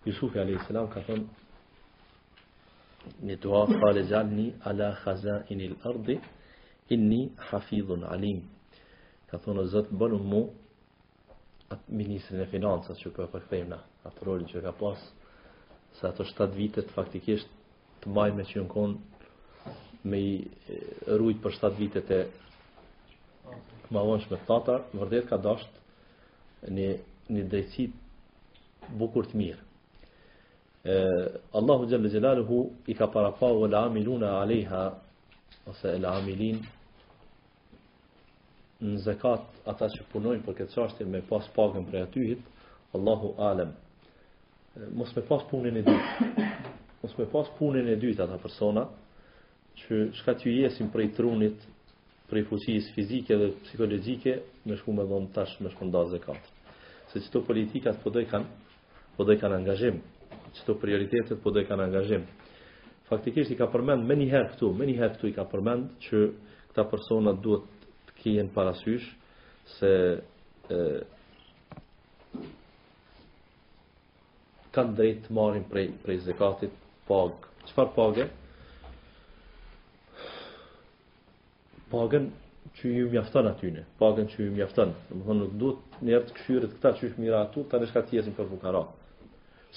[0.06, 0.91] Yusufi a.s.
[0.93, 1.24] ka thon
[3.28, 6.18] Në dua fali zalni Ala khazain il ardi
[6.95, 8.39] Inni hafidhun alim
[9.32, 10.41] Ka thonë o zëtë bënë mu
[11.74, 15.06] Atë ministrin e financës Që për po përkëthejmë na Atë rolin që ka pas
[16.01, 17.47] Sa ato 7 vitet faktikisht
[18.04, 20.34] Të maj me që në Me i
[21.22, 22.22] rujt për 7 vitet e
[23.91, 25.80] Ma vonsh me tata Vërdet ka dasht
[26.78, 26.91] Një,
[27.36, 28.01] një drejtsit
[29.04, 29.70] Bukur të mirë
[30.86, 32.56] Allahu Gjellë Gjellaluhu
[32.92, 34.82] i ka parapau e la amiluna alejha
[35.70, 36.58] ose e la amilin
[38.84, 42.42] në zekat ata që punojnë për këtë qashtin me pas pagën për atyhit
[43.00, 43.72] Allahu Alem
[45.00, 46.50] mos me pas punin e dytë,
[47.04, 48.84] mos me pas punin e dyt ata persona
[49.84, 51.64] që shka të jesim për trunit
[52.30, 56.52] për i fuqis fizike dhe psikologike me shku me dhëmë tash me shku nda zekat
[57.14, 60.02] se që të politikat për po dojkan për po dojkan angazhim
[60.54, 62.24] çto prioritetet po do e kanë angazhim.
[63.10, 65.89] Faktikisht i ka përmend më një herë këtu, me një herë këtu i ka përmend
[66.06, 66.18] që
[66.74, 69.06] këta persona duhet të kenë parasysh
[69.76, 69.91] se
[70.70, 70.86] ë
[74.74, 76.72] kanë drejt të marrin prej prej zekatit
[77.10, 77.32] pag.
[77.70, 78.26] Çfarë pagë?
[81.93, 82.26] Pagën
[82.78, 84.95] që ju mjafton aty në, pagën që ju mjafton.
[85.10, 88.49] Domethënë nuk duhet në ertë këshyrë të këta çysh mira ato, tani shka tiesin për
[88.49, 88.89] bukarat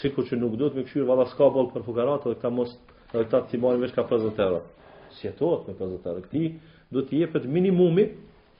[0.00, 2.72] sikur që nuk duhet me këshirë valla s'ka bol për fukarat edhe këta mos
[3.16, 4.62] edhe të timani veç ka 50 euro.
[5.20, 6.24] Sjetohet me 50 euro.
[6.26, 6.42] Këti
[6.92, 8.04] do të jepet minimumi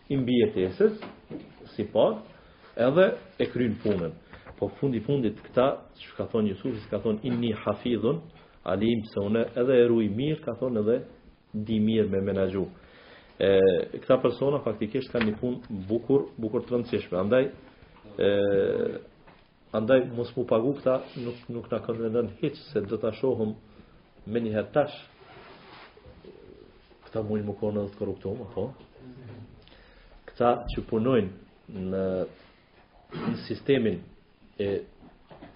[0.09, 0.97] i mbijetesës
[1.75, 2.23] si pak
[2.87, 3.09] edhe
[3.41, 4.15] e kryen punën.
[4.57, 5.67] Po fundi fundit këta
[6.01, 8.23] që ka thonë Jusufi, që ka thonë inni hafidhun,
[8.65, 10.99] alim se une edhe e ruaj mirë, ka thonë edhe
[11.53, 12.65] di mirë me menagju.
[13.37, 13.51] E,
[14.01, 17.19] këta persona faktikisht ka një punë bukur, bukur të rëndësishme.
[17.21, 17.51] Andaj,
[18.17, 18.31] e,
[19.73, 23.57] Andaj mos mu pagu këta, nuk nuk na kanë rënë hiç se do ta shohum
[24.27, 24.97] me një herë tash.
[27.07, 28.67] Këta më konë mkonë të korruptuam, po.
[30.29, 32.05] Këta që punojnë në
[33.17, 33.99] në sistemin
[34.59, 34.69] e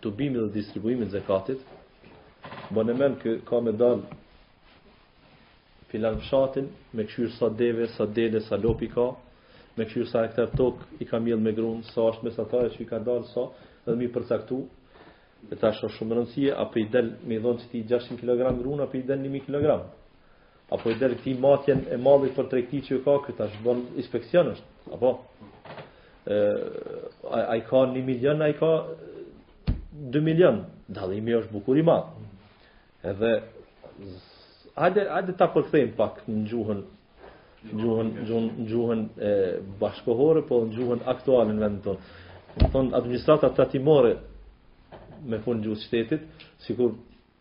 [0.02, 1.62] të bimi dhe distribuimin zekatit
[2.74, 4.02] bo në menë kë ka me dal
[5.90, 9.06] filan fshatin, me këshyrë sa deve, sa dele, sa lopi ka
[9.76, 12.46] me këshyrë sa e këtër tok i ka mjëll me grunë, sa është me sa
[12.52, 13.48] që i ka dal sa,
[13.86, 14.58] dhe mi përcaktu,
[15.50, 18.54] e ta është shumë rëndësie, apo i del me i dhonë që ti 600 kg
[18.60, 19.78] grunë, apo i del 1000 kg.
[20.70, 24.52] Apo i del këti matjen e mallit për trekti që ka, këta është bon inspekcion
[24.54, 25.10] është, apo?
[26.30, 26.36] ë
[27.34, 28.70] a, i ka 1 milion, a i ka
[30.12, 32.10] 2 milion, dallimi është bukur i madh
[33.02, 33.30] Edhe,
[34.76, 36.82] hajde, hajde ta përkthejmë pak në gjuhën
[37.80, 39.30] gjuhën gjuhën gjuhën e
[39.80, 42.02] bashkohore po në gjuhën aktuale në vendin tonë.
[42.59, 43.80] Në thonë administrata të
[45.30, 46.20] me fundë gjusë shtetit,
[46.64, 46.92] si kur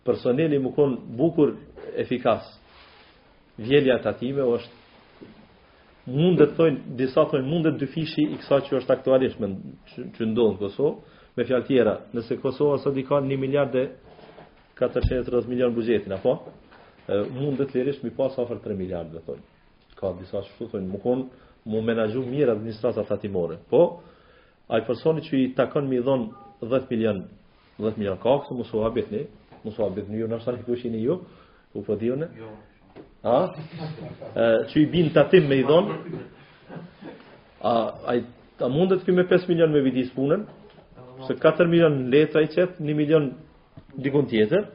[0.07, 1.53] personeli më konë bukur
[2.03, 2.43] efikas.
[3.69, 4.75] Vjelja të është
[6.17, 9.49] mundet të thonë, disa thonë mundet të dyfishi i kësa që është aktualisht me
[9.95, 10.97] që ndonë në Kosovë,
[11.37, 13.85] me fjallë tjera, nëse Kosovë asë di ka një miljard dhe
[14.83, 16.35] 430 milion buzjetin, apo?
[17.39, 19.45] Mundë të lirisht mi pas afer 3 miljard dhe thonë.
[19.99, 21.23] Ka disa që thonë më konë,
[21.71, 23.47] më menaxhu mirë administrata të po?
[23.71, 23.83] Po?
[24.69, 26.27] ai personi që i takon mi dhon
[26.61, 27.19] 10 milion
[27.81, 29.23] 10 milion kokë se mos u habitni
[29.63, 31.15] mos u habitni ju nëse ai kushin ju
[31.73, 32.51] u po diunë jo
[33.33, 33.37] a
[34.35, 35.89] e, që i bin tatim me i dhon
[37.65, 37.73] a
[38.13, 38.19] ai
[38.59, 40.45] ta mundet ky me 5 milion me vitis punën
[41.27, 43.31] se 4 milion letra i çet, 1 milion
[43.97, 44.69] dikon tjetër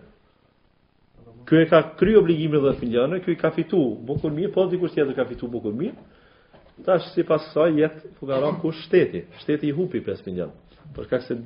[1.44, 3.76] Kjo e ka kry obligimin 10 milionë, kjo i ka fitu
[4.08, 5.92] bukur mirë, po dikur tjetër ka fitu bukur mirë,
[6.82, 10.50] Tash si pas saj jetë fugara ku shteti, shteti i hupi 5 milion.
[10.96, 11.36] Përkak se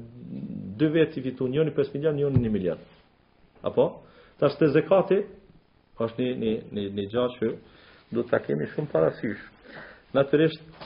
[0.81, 2.79] dy vetë i fitu njën i 5 milion, njën i 1 milion.
[3.63, 3.85] Apo?
[4.41, 5.19] Tash të zekati,
[6.01, 7.53] është një, një, një, një gjatë që
[8.17, 9.45] du të kemi shumë parasysh.
[10.17, 10.81] Natërisht,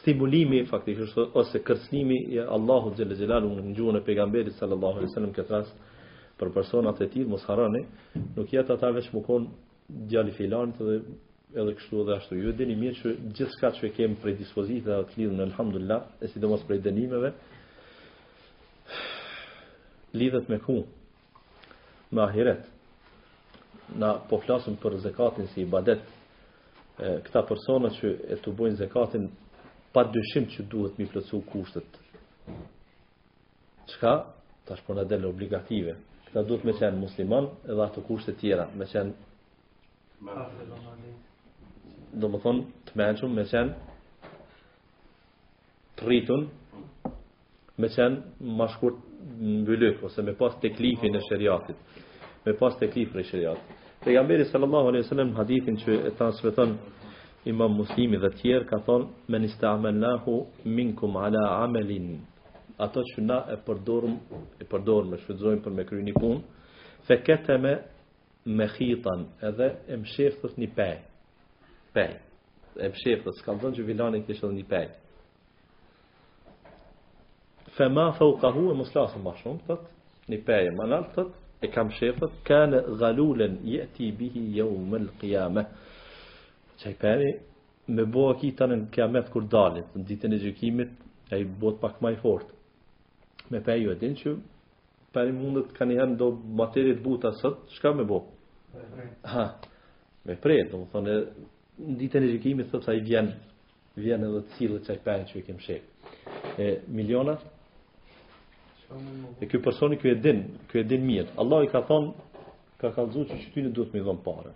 [0.00, 5.36] stimulimi faktikisht ose kërcënimi i Allahut xhelel xhelalu në gjuhën e pejgamberit sallallahu alajhi wasallam
[5.36, 5.90] këtë rast
[6.40, 7.82] për personat e tij mos harroni
[8.36, 9.48] nuk jeta ata veç më kon
[10.08, 10.96] djali filanit dhe
[11.60, 15.18] edhe kështu edhe ashtu ju e dini mirë që gjithçka që kemi për dispozitë të
[15.20, 17.32] lidhen alhamdulillah e sidomos për dënimeve
[20.18, 20.76] lidhet me ku
[22.14, 22.62] me ahiret
[24.00, 26.00] na po flasim për zakatin si ibadet
[27.26, 29.28] këta persona që e të bojnë zakatin
[29.92, 31.90] pa dyshim që duhet mi plëcu kushtet
[33.92, 34.12] çka
[34.66, 35.96] tash po na del obligative
[36.32, 39.12] këta duhet me qenë musliman edhe ato kushtet tjera, me qenë
[42.20, 43.74] do më thonë të menqëm, me qenë
[45.98, 46.46] të rritun,
[47.80, 48.96] me qenë ma shkurt
[49.68, 51.76] bëllëk, ose me pas të klifin e shëriatit,
[52.46, 53.68] me pas të klifin e shëriatit.
[54.02, 56.70] Pejgamberi sallallahu alaihi wasallam hadithin që e transmeton
[57.50, 60.32] Imam Muslimi dhe tjerë ka thonë men istamallahu
[60.76, 62.08] minkum ala amalin
[62.82, 64.14] ato që na e përdorëm,
[64.58, 66.62] e përdorëm, e shfridzojmë për me kry një punë,
[67.06, 67.76] fe keteme
[68.56, 70.96] me khitan, edhe e mshefës një pej,
[71.94, 72.16] pej,
[72.82, 74.88] e mshefës, kam dhënë që vilani kështë edhe një pej,
[77.78, 79.86] fe ma fa u kahu e muslasë ma shumë, tët,
[80.32, 81.30] një pej e manal, tët,
[81.62, 85.64] e kam shefët, kane galulen jeti bihi jo më lë kjame,
[86.82, 87.30] që i pemi,
[87.94, 90.92] me bo a kitanën kjamet kur dalit, në ditën e gjykimit,
[91.32, 92.50] e i bot pak maj i fortë,
[93.48, 94.36] me pe ju e din që
[95.12, 96.28] për i mundet ka një herë ndo
[96.58, 98.22] materit buta sot, shka me bo?
[99.28, 99.48] Ha,
[100.24, 101.16] me prej, do më thone,
[101.80, 103.28] në ditën e gjikimit sot sa i vjen,
[104.00, 106.08] vjen edhe të cilë që i pejnë që i kem shek.
[106.62, 107.44] E, milionat?
[109.40, 111.34] E kjo personi kjo e din, kjo e din mirë.
[111.40, 112.12] Allah i ka thonë,
[112.80, 114.54] ka kalzu që që ty në duhet me i dhonë pare.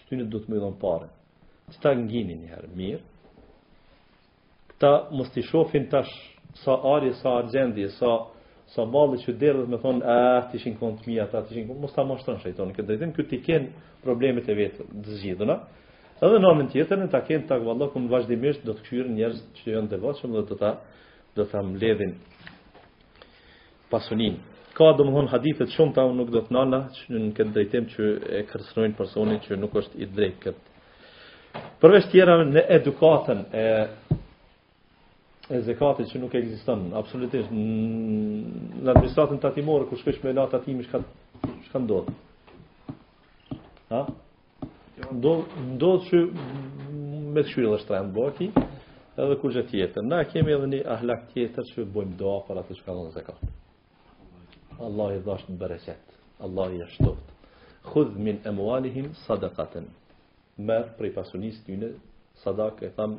[0.00, 1.10] Që ty në duhet me i dhonë pare.
[1.74, 3.06] Që ta nginin njëherë, mirë.
[4.72, 8.26] Këta mështë i shofin tashë sa ari sa argjendi sa
[8.74, 12.02] sa malli që derdhet me thon a tishin kon të mia ata tishin mos ta
[12.06, 13.64] moshton shejtoni këtë drejtim këtë ken
[14.04, 15.56] problemet e vet të zgjidhuna
[16.22, 19.40] edhe në anën tjetër ne ta ken tak vallahu kum vazhdimisht do të kthyr njerëz
[19.58, 20.70] që janë devotshëm dhe të ta
[21.36, 22.14] do ta mledhin
[23.90, 24.38] pasunin
[24.74, 28.44] ka domthon hadithe të shumta un nuk do të nalla në këtë drejtim që e
[28.50, 33.66] kërcënojnë personin që nuk është i drejtë këtë përveç tjera në edukatën e
[35.50, 41.00] e zekatit që nuk ekziston absolutisht në administratën tatimore kush kush me natë tatimi shka
[41.66, 42.10] shka ndodh.
[43.90, 44.04] Ha?
[45.24, 45.32] Do
[45.72, 46.20] ndodh që
[47.34, 50.06] me shkëllë është boti edhe kur e tjetër.
[50.06, 53.40] Na kemi edhe një ahlak tjetër që bëjmë doa për atë që ka dhënë zekat.
[54.86, 56.04] Allah i dhash të bereqet.
[56.44, 57.24] Allah i ashtoft.
[57.90, 59.90] Khudh min emualihim sadakaten.
[60.62, 61.90] Merë prej pasunis të njëne
[62.44, 63.18] sadak e tham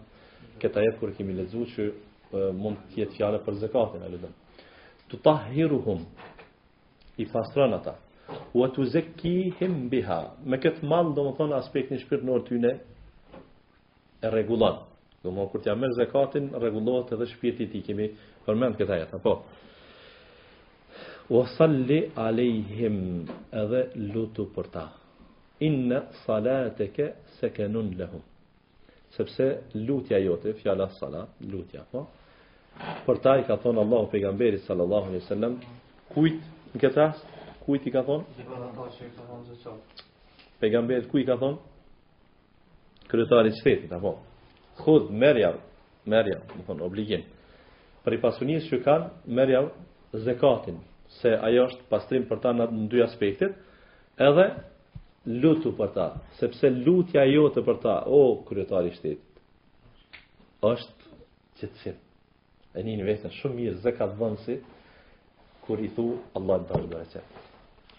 [0.64, 1.90] këta jetë kërë kemi lezu që
[2.32, 4.36] mund të jetë fjale për zekatin e lëdën.
[5.10, 6.04] Tu tahhiruhum
[7.20, 7.96] i fasrën ata,
[8.56, 12.72] ua tu zekihim bëha, me këtë malë, do më thonë, aspektin shpirtëror në orëtjune,
[14.22, 14.80] e regullan.
[15.24, 18.08] Do më kërë t'ja merë zekatin, rregullohet edhe shpirti i kemi
[18.46, 19.36] përmend këtë ajat, po.
[21.32, 23.26] Ua salli alejhim,
[23.62, 24.86] edhe lutu për ta.
[25.62, 28.24] Inna salateke, se kenun lehum.
[29.14, 32.08] Sepse lutja jote, fjala salat, lutja, po.
[33.08, 35.58] Për ta i ka thonë Allahu pejgamberi sallallahu alaihi wasallam,
[36.14, 36.40] kujt
[36.76, 37.28] në këtë rast
[37.66, 38.24] kujt i ka thonë?
[40.62, 41.60] Pejgamberi kujt i ka thonë?
[43.12, 44.14] Kryetari i shtetit apo?
[44.82, 45.52] Khud Merja,
[46.10, 47.26] Merja, më thon obligim.
[48.06, 49.10] Për i pasunisë që kanë
[49.40, 49.64] Merja
[50.26, 50.80] zekatin,
[51.20, 53.58] se ajo është pastrim për ta në dy aspektet,
[54.30, 54.48] edhe
[55.44, 56.08] lutu për ta,
[56.40, 59.44] sepse lutja jote për ta, o kryetari i shtetit,
[60.72, 61.12] është
[61.62, 62.02] çetçet.
[62.80, 64.54] E një një vetën shumë mirë zekat dhënësi,
[65.66, 66.06] kur i thu,
[66.40, 67.42] Allah e dhërë dhërë qëtë.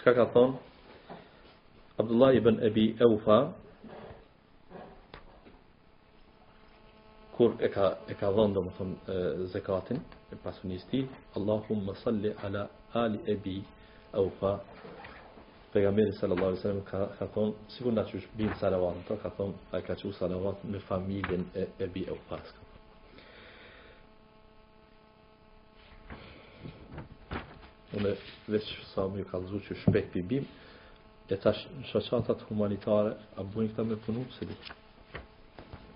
[0.00, 1.18] shka ka thonë,
[2.02, 3.40] Abdullah ibn Ebi Eufa,
[7.34, 8.94] kur e ka e ka dhënë domethën
[9.52, 9.98] zakatin
[10.34, 11.02] e pasunisti
[11.38, 12.64] Allahumma salli ala
[13.02, 13.56] ali abi
[14.18, 14.52] au fa
[15.74, 19.52] pejgamberi sallallahu alaihi wasallam ka ka thon sikur na çush bin salavat to ka thon
[19.74, 22.46] ai ka çu salavat në familjen e e Eufas.
[27.96, 28.12] Unë
[28.52, 30.44] veç sa më ka lëzu që shpejt për bim,
[31.32, 34.54] e tash në humanitare, a bujnë këta me punu, se di,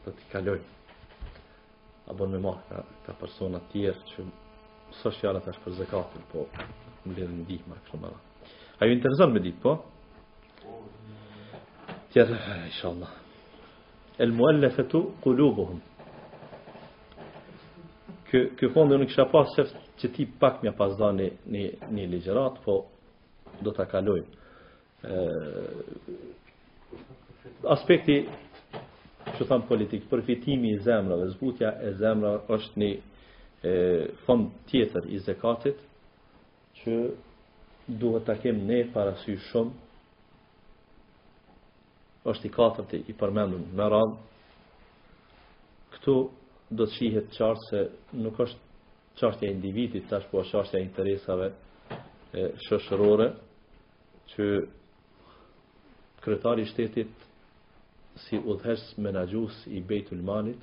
[0.03, 0.61] të t'i kaloj,
[2.09, 2.62] a bujnë me marë
[3.05, 4.20] ka, persona tjerë që
[5.03, 6.39] sociale tash për zekatin, po
[7.05, 8.28] më ndihmë në më
[8.79, 9.72] A ju interesan me ditë, po?
[12.14, 12.37] Tjerë,
[12.70, 13.14] isha Allah.
[14.22, 15.81] El muallafatu kulubuhum.
[18.31, 21.26] Kë, kë fondë në kësha pas sef që ti pak mja pas da një,
[21.57, 21.64] një,
[21.97, 22.76] një ligjerat, po
[23.66, 24.20] do të kaloj.
[27.74, 28.20] aspekti,
[29.39, 33.76] që thamë politikë, përfitimi i zemrëve, zbutja e zemrëve është një
[34.26, 35.83] fond tjetër i zekatit,
[36.79, 36.95] që
[37.89, 39.72] duhet ta kem ne parasy shumë
[42.28, 44.16] është i katërti i përmendur me radhë
[45.97, 46.14] këtu
[46.76, 47.80] do të shihet qartë se
[48.20, 51.49] nuk është e individit tash po është e interesave
[52.39, 53.30] e shoqërore
[54.34, 54.49] që
[56.20, 57.24] kryetari i shtetit
[58.28, 60.61] si udhëhes menagjus i Beitul Ulmanit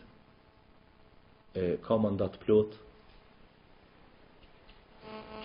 [1.57, 2.77] e ka mandat plot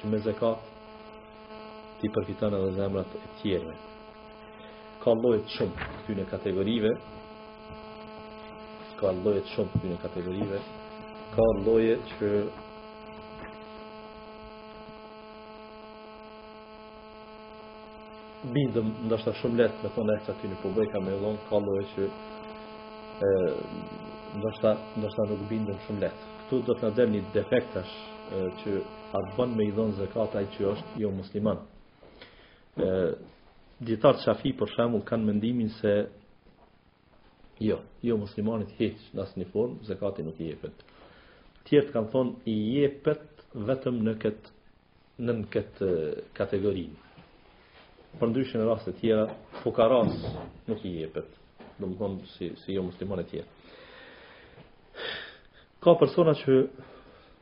[0.01, 0.69] që me zekat
[2.01, 3.75] ti përfitan edhe zemrat e tjerëve.
[5.03, 6.91] Ka llojet shumë këtyne kategorive,
[9.01, 10.59] ka llojet shumë këtyne kategorive,
[11.35, 12.29] ka lloje që
[18.57, 21.13] bindëm ndoshta shumë lehtë me thonë ekstra aty në publika ka më
[21.49, 22.03] ka lloje që
[23.31, 23.35] ë
[24.41, 26.23] ndoshta ndoshta nuk bindëm shumë lehtë.
[26.47, 27.93] Ktu do të na një defektash
[28.63, 28.71] që
[29.17, 31.61] atë bën me i dhon zekataj që është jo musliman
[33.81, 35.93] djetarë të shafi për shamu kanë mendimin se
[37.61, 40.77] jo, jo muslimanit heqë në asë një formë, zekati nuk i jepet.
[41.69, 44.57] Tjertë kanë thonë i jepet vetëm në këtë
[45.21, 45.87] në në këtë
[46.37, 46.95] kategorinë.
[48.21, 49.27] Për ndryshë në rastet tjera,
[49.61, 50.15] fukaras
[50.67, 51.29] nuk i jepet,
[51.79, 53.47] do më thonë si, si jo muslimanit tjera.
[55.81, 56.55] Ka persona që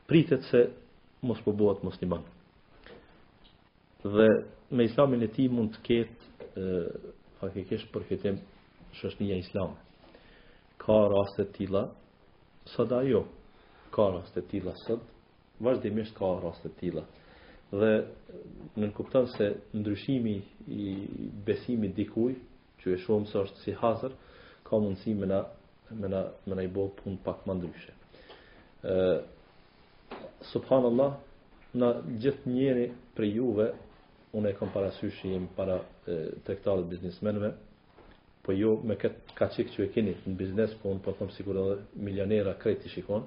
[0.07, 0.67] pritet se
[1.23, 2.21] mos përbohat po musliman.
[4.03, 4.27] Dhe
[4.71, 6.65] me islamin e ti mund të ketë
[7.41, 8.33] hakikisht për këtë
[8.99, 9.77] shoshnia islame.
[10.81, 11.87] Ka raste tila,
[12.69, 13.23] tilla, jo.
[13.91, 14.99] ka raste tila tilla sot,
[15.59, 17.01] vazhdimisht ka raste tila.
[17.01, 17.05] tilla.
[17.71, 18.05] Dhe
[18.75, 20.35] në se ndryshimi
[20.67, 21.07] i
[21.45, 22.37] besimit dikujt,
[22.79, 24.11] që e shumë së është si hasër,
[24.65, 25.39] ka mundësi me na
[25.91, 27.93] me na me na i bë pun pak më ndryshe.
[28.83, 29.21] Ë
[30.51, 31.17] Subhanallahu,
[31.73, 31.87] na
[32.21, 33.67] gjithë njëri prej juve
[34.33, 35.77] unë e kom parasysh që jemi para
[36.45, 37.51] trektarët biznismenve,
[38.45, 41.57] po jo me këtë ka që e kini në biznes, po unë po thëmë sigur
[41.63, 43.23] edhe milionera krejt i shikon.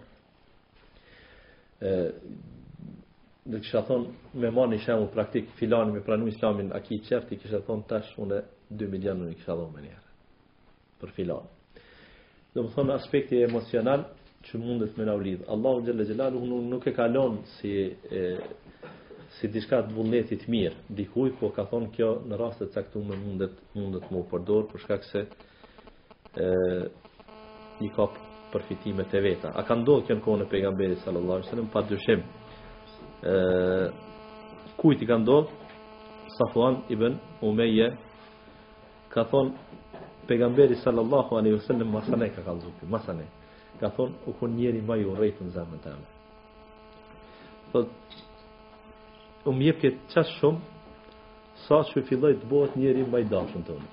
[3.51, 7.01] Në kështë a thonë, me ma një shemë praktik, filani me pranu islamin, a ki
[7.01, 8.43] i qefti, kështë thonë, tash unë e
[8.85, 10.19] 2 milion në një kështë a thonë me njerë,
[11.03, 11.87] për filani.
[12.55, 14.07] Dhe më thonë, aspekti e emosional,
[14.47, 15.45] që mundet me na u lidhë.
[15.55, 17.71] Allahu unë nuk e kalon si
[19.41, 24.11] si diçka të vullnetit mirë dikuj, po ka thonë kjo në rastet caktuar mundet mundet
[24.13, 25.23] më përdor për shkak se
[26.41, 28.05] ë i ka
[28.53, 29.49] përfitimet e veta.
[29.57, 32.25] A ka ndodhur kjo në kohën e pejgamberit sallallahu alajhi wasallam dëshim,
[33.33, 33.37] ë
[34.81, 35.61] kujt i ka ndodhur
[36.33, 37.87] Safuan ibn Umeje
[39.13, 39.55] ka thonë
[40.29, 43.27] pejgamberi sallallahu alaihi wasallam masane ka ka ky masane
[43.81, 46.11] ka thonë u kon njëri më i urrejt në të amë.
[47.73, 47.79] Po
[49.45, 50.61] u mjep këtë qasë shumë,
[51.67, 53.89] sa që filloj të bëhet njëri më i dashën tonë.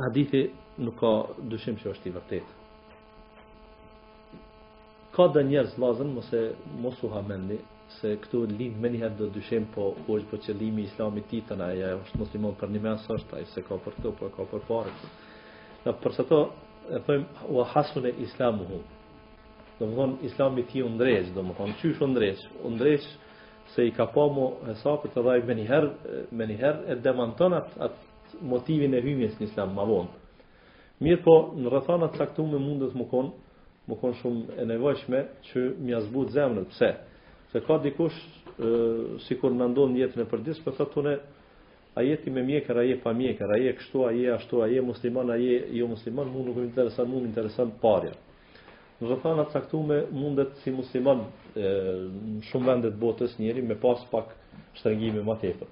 [0.00, 0.42] Hadithi
[0.84, 1.12] nuk ka
[1.52, 2.58] dyshim që është i vërtetë.
[5.14, 6.40] Ka dhe njerëz lazën, mëse
[6.82, 7.60] mosu ha mendi,
[8.00, 11.56] se këtu në linë me njëherë dhe dyshim, po është po limi islami ti të
[11.60, 14.66] na, ja është muslimon për një mesë është, se ka për këtu, po ka për
[14.68, 15.06] parët.
[15.84, 16.40] Në përse to,
[16.92, 18.78] e thëjmë, wa hasune islamu hu.
[19.78, 22.42] Do më islami ti u ndrej do më thonë, qysh u ndrejsh?
[22.66, 23.00] U ndrej
[23.74, 25.90] se i ka pa mu hesapit të dhaj me njëherë,
[26.36, 27.94] me njëherë e demantën atë,
[28.50, 29.84] motivin e hymjes në islam ma
[31.00, 33.30] Mirë po, në rëthanat saktu me mundet më konë,
[33.88, 35.18] më konë shumë e nevojshme
[35.48, 36.68] që mja zbut zemrët.
[36.70, 36.90] Pse?
[37.50, 40.76] Se ka dikush, sikur si kur në ndonë njetën e përdis, për
[41.94, 44.68] a jeti me mjekër, a jeti pa mjekër, a jeti kështu, a jeti ashtu, a
[44.68, 48.14] jeti musliman, a jeti jo musliman, mu nuk më interesan, mu më interesan parja.
[48.98, 51.22] Në zë thana caktume mundet si musliman
[51.54, 51.94] në
[52.50, 54.32] shumë vendet botës njeri me pas pak
[54.80, 55.70] shtërgjime ma tepër.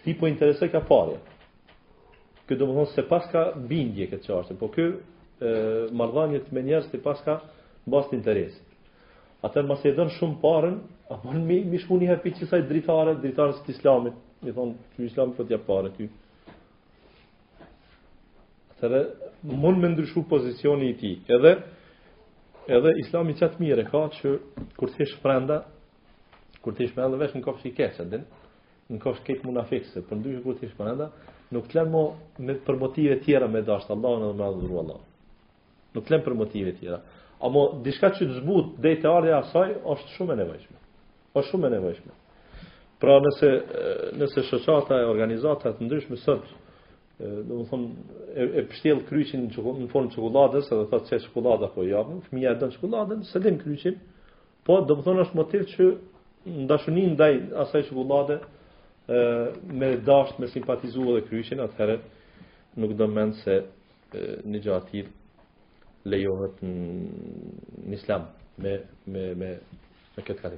[0.00, 1.18] Këti po interese ka parja.
[2.46, 4.90] Këtë do më thonë se pas ka bindje këtë qartë, po kë
[5.96, 7.40] mardhanjët me njerës të pas ka
[7.90, 8.54] bast interes.
[9.46, 10.78] Atër mas e dënë shumë parën,
[11.10, 15.32] a më në mishmu njëherë për qësaj dritare, dritare të islamit i thonë, që islam
[15.36, 16.06] për t'ja pare ty.
[18.74, 19.02] Atëre,
[19.48, 21.10] mund me ndryshu pozicioni i ti.
[21.36, 21.52] Edhe,
[22.78, 24.32] edhe islami qatë mire ka që
[24.80, 25.58] kur t'esh frenda,
[26.64, 28.24] kur me frenda vesh në kofsh i keqët, din,
[28.90, 31.10] në kofsh kejtë muna fikse, për ndryshu kur t'esh frenda,
[31.52, 31.92] nuk t'lem
[32.40, 35.00] me, për motive tjera me dasht Allah në dhe me adhuru Allah.
[35.94, 37.02] Nuk t'lem për motive tjera.
[37.48, 40.76] Amo, dishka që të zbut dhe i të ardhja asaj, është shumë e nevojshme.
[41.38, 42.12] është shumë e nevojshme.
[43.00, 43.48] Pra nëse
[44.20, 46.44] nëse shoqata e organizata të ndryshme sot
[47.20, 47.88] do të thonë
[48.40, 52.52] e, e pështjell kryqin në formë të çokoladës, edhe thotë se çokolada po japin, fëmia
[52.54, 53.96] e don çokoladën, selim kryqin.
[54.68, 55.88] Po do të thonë është motiv që
[56.66, 57.34] ndashunin ndaj
[57.64, 59.20] asaj çokoladë ë
[59.80, 61.98] me dashje, me simpatizuar dhe kryqin, atëherë
[62.80, 63.62] nuk do mend se
[64.48, 65.06] në gjatë të
[66.12, 68.28] lejohet në islam
[68.60, 68.78] me
[69.12, 69.54] me me
[70.16, 70.48] me këtë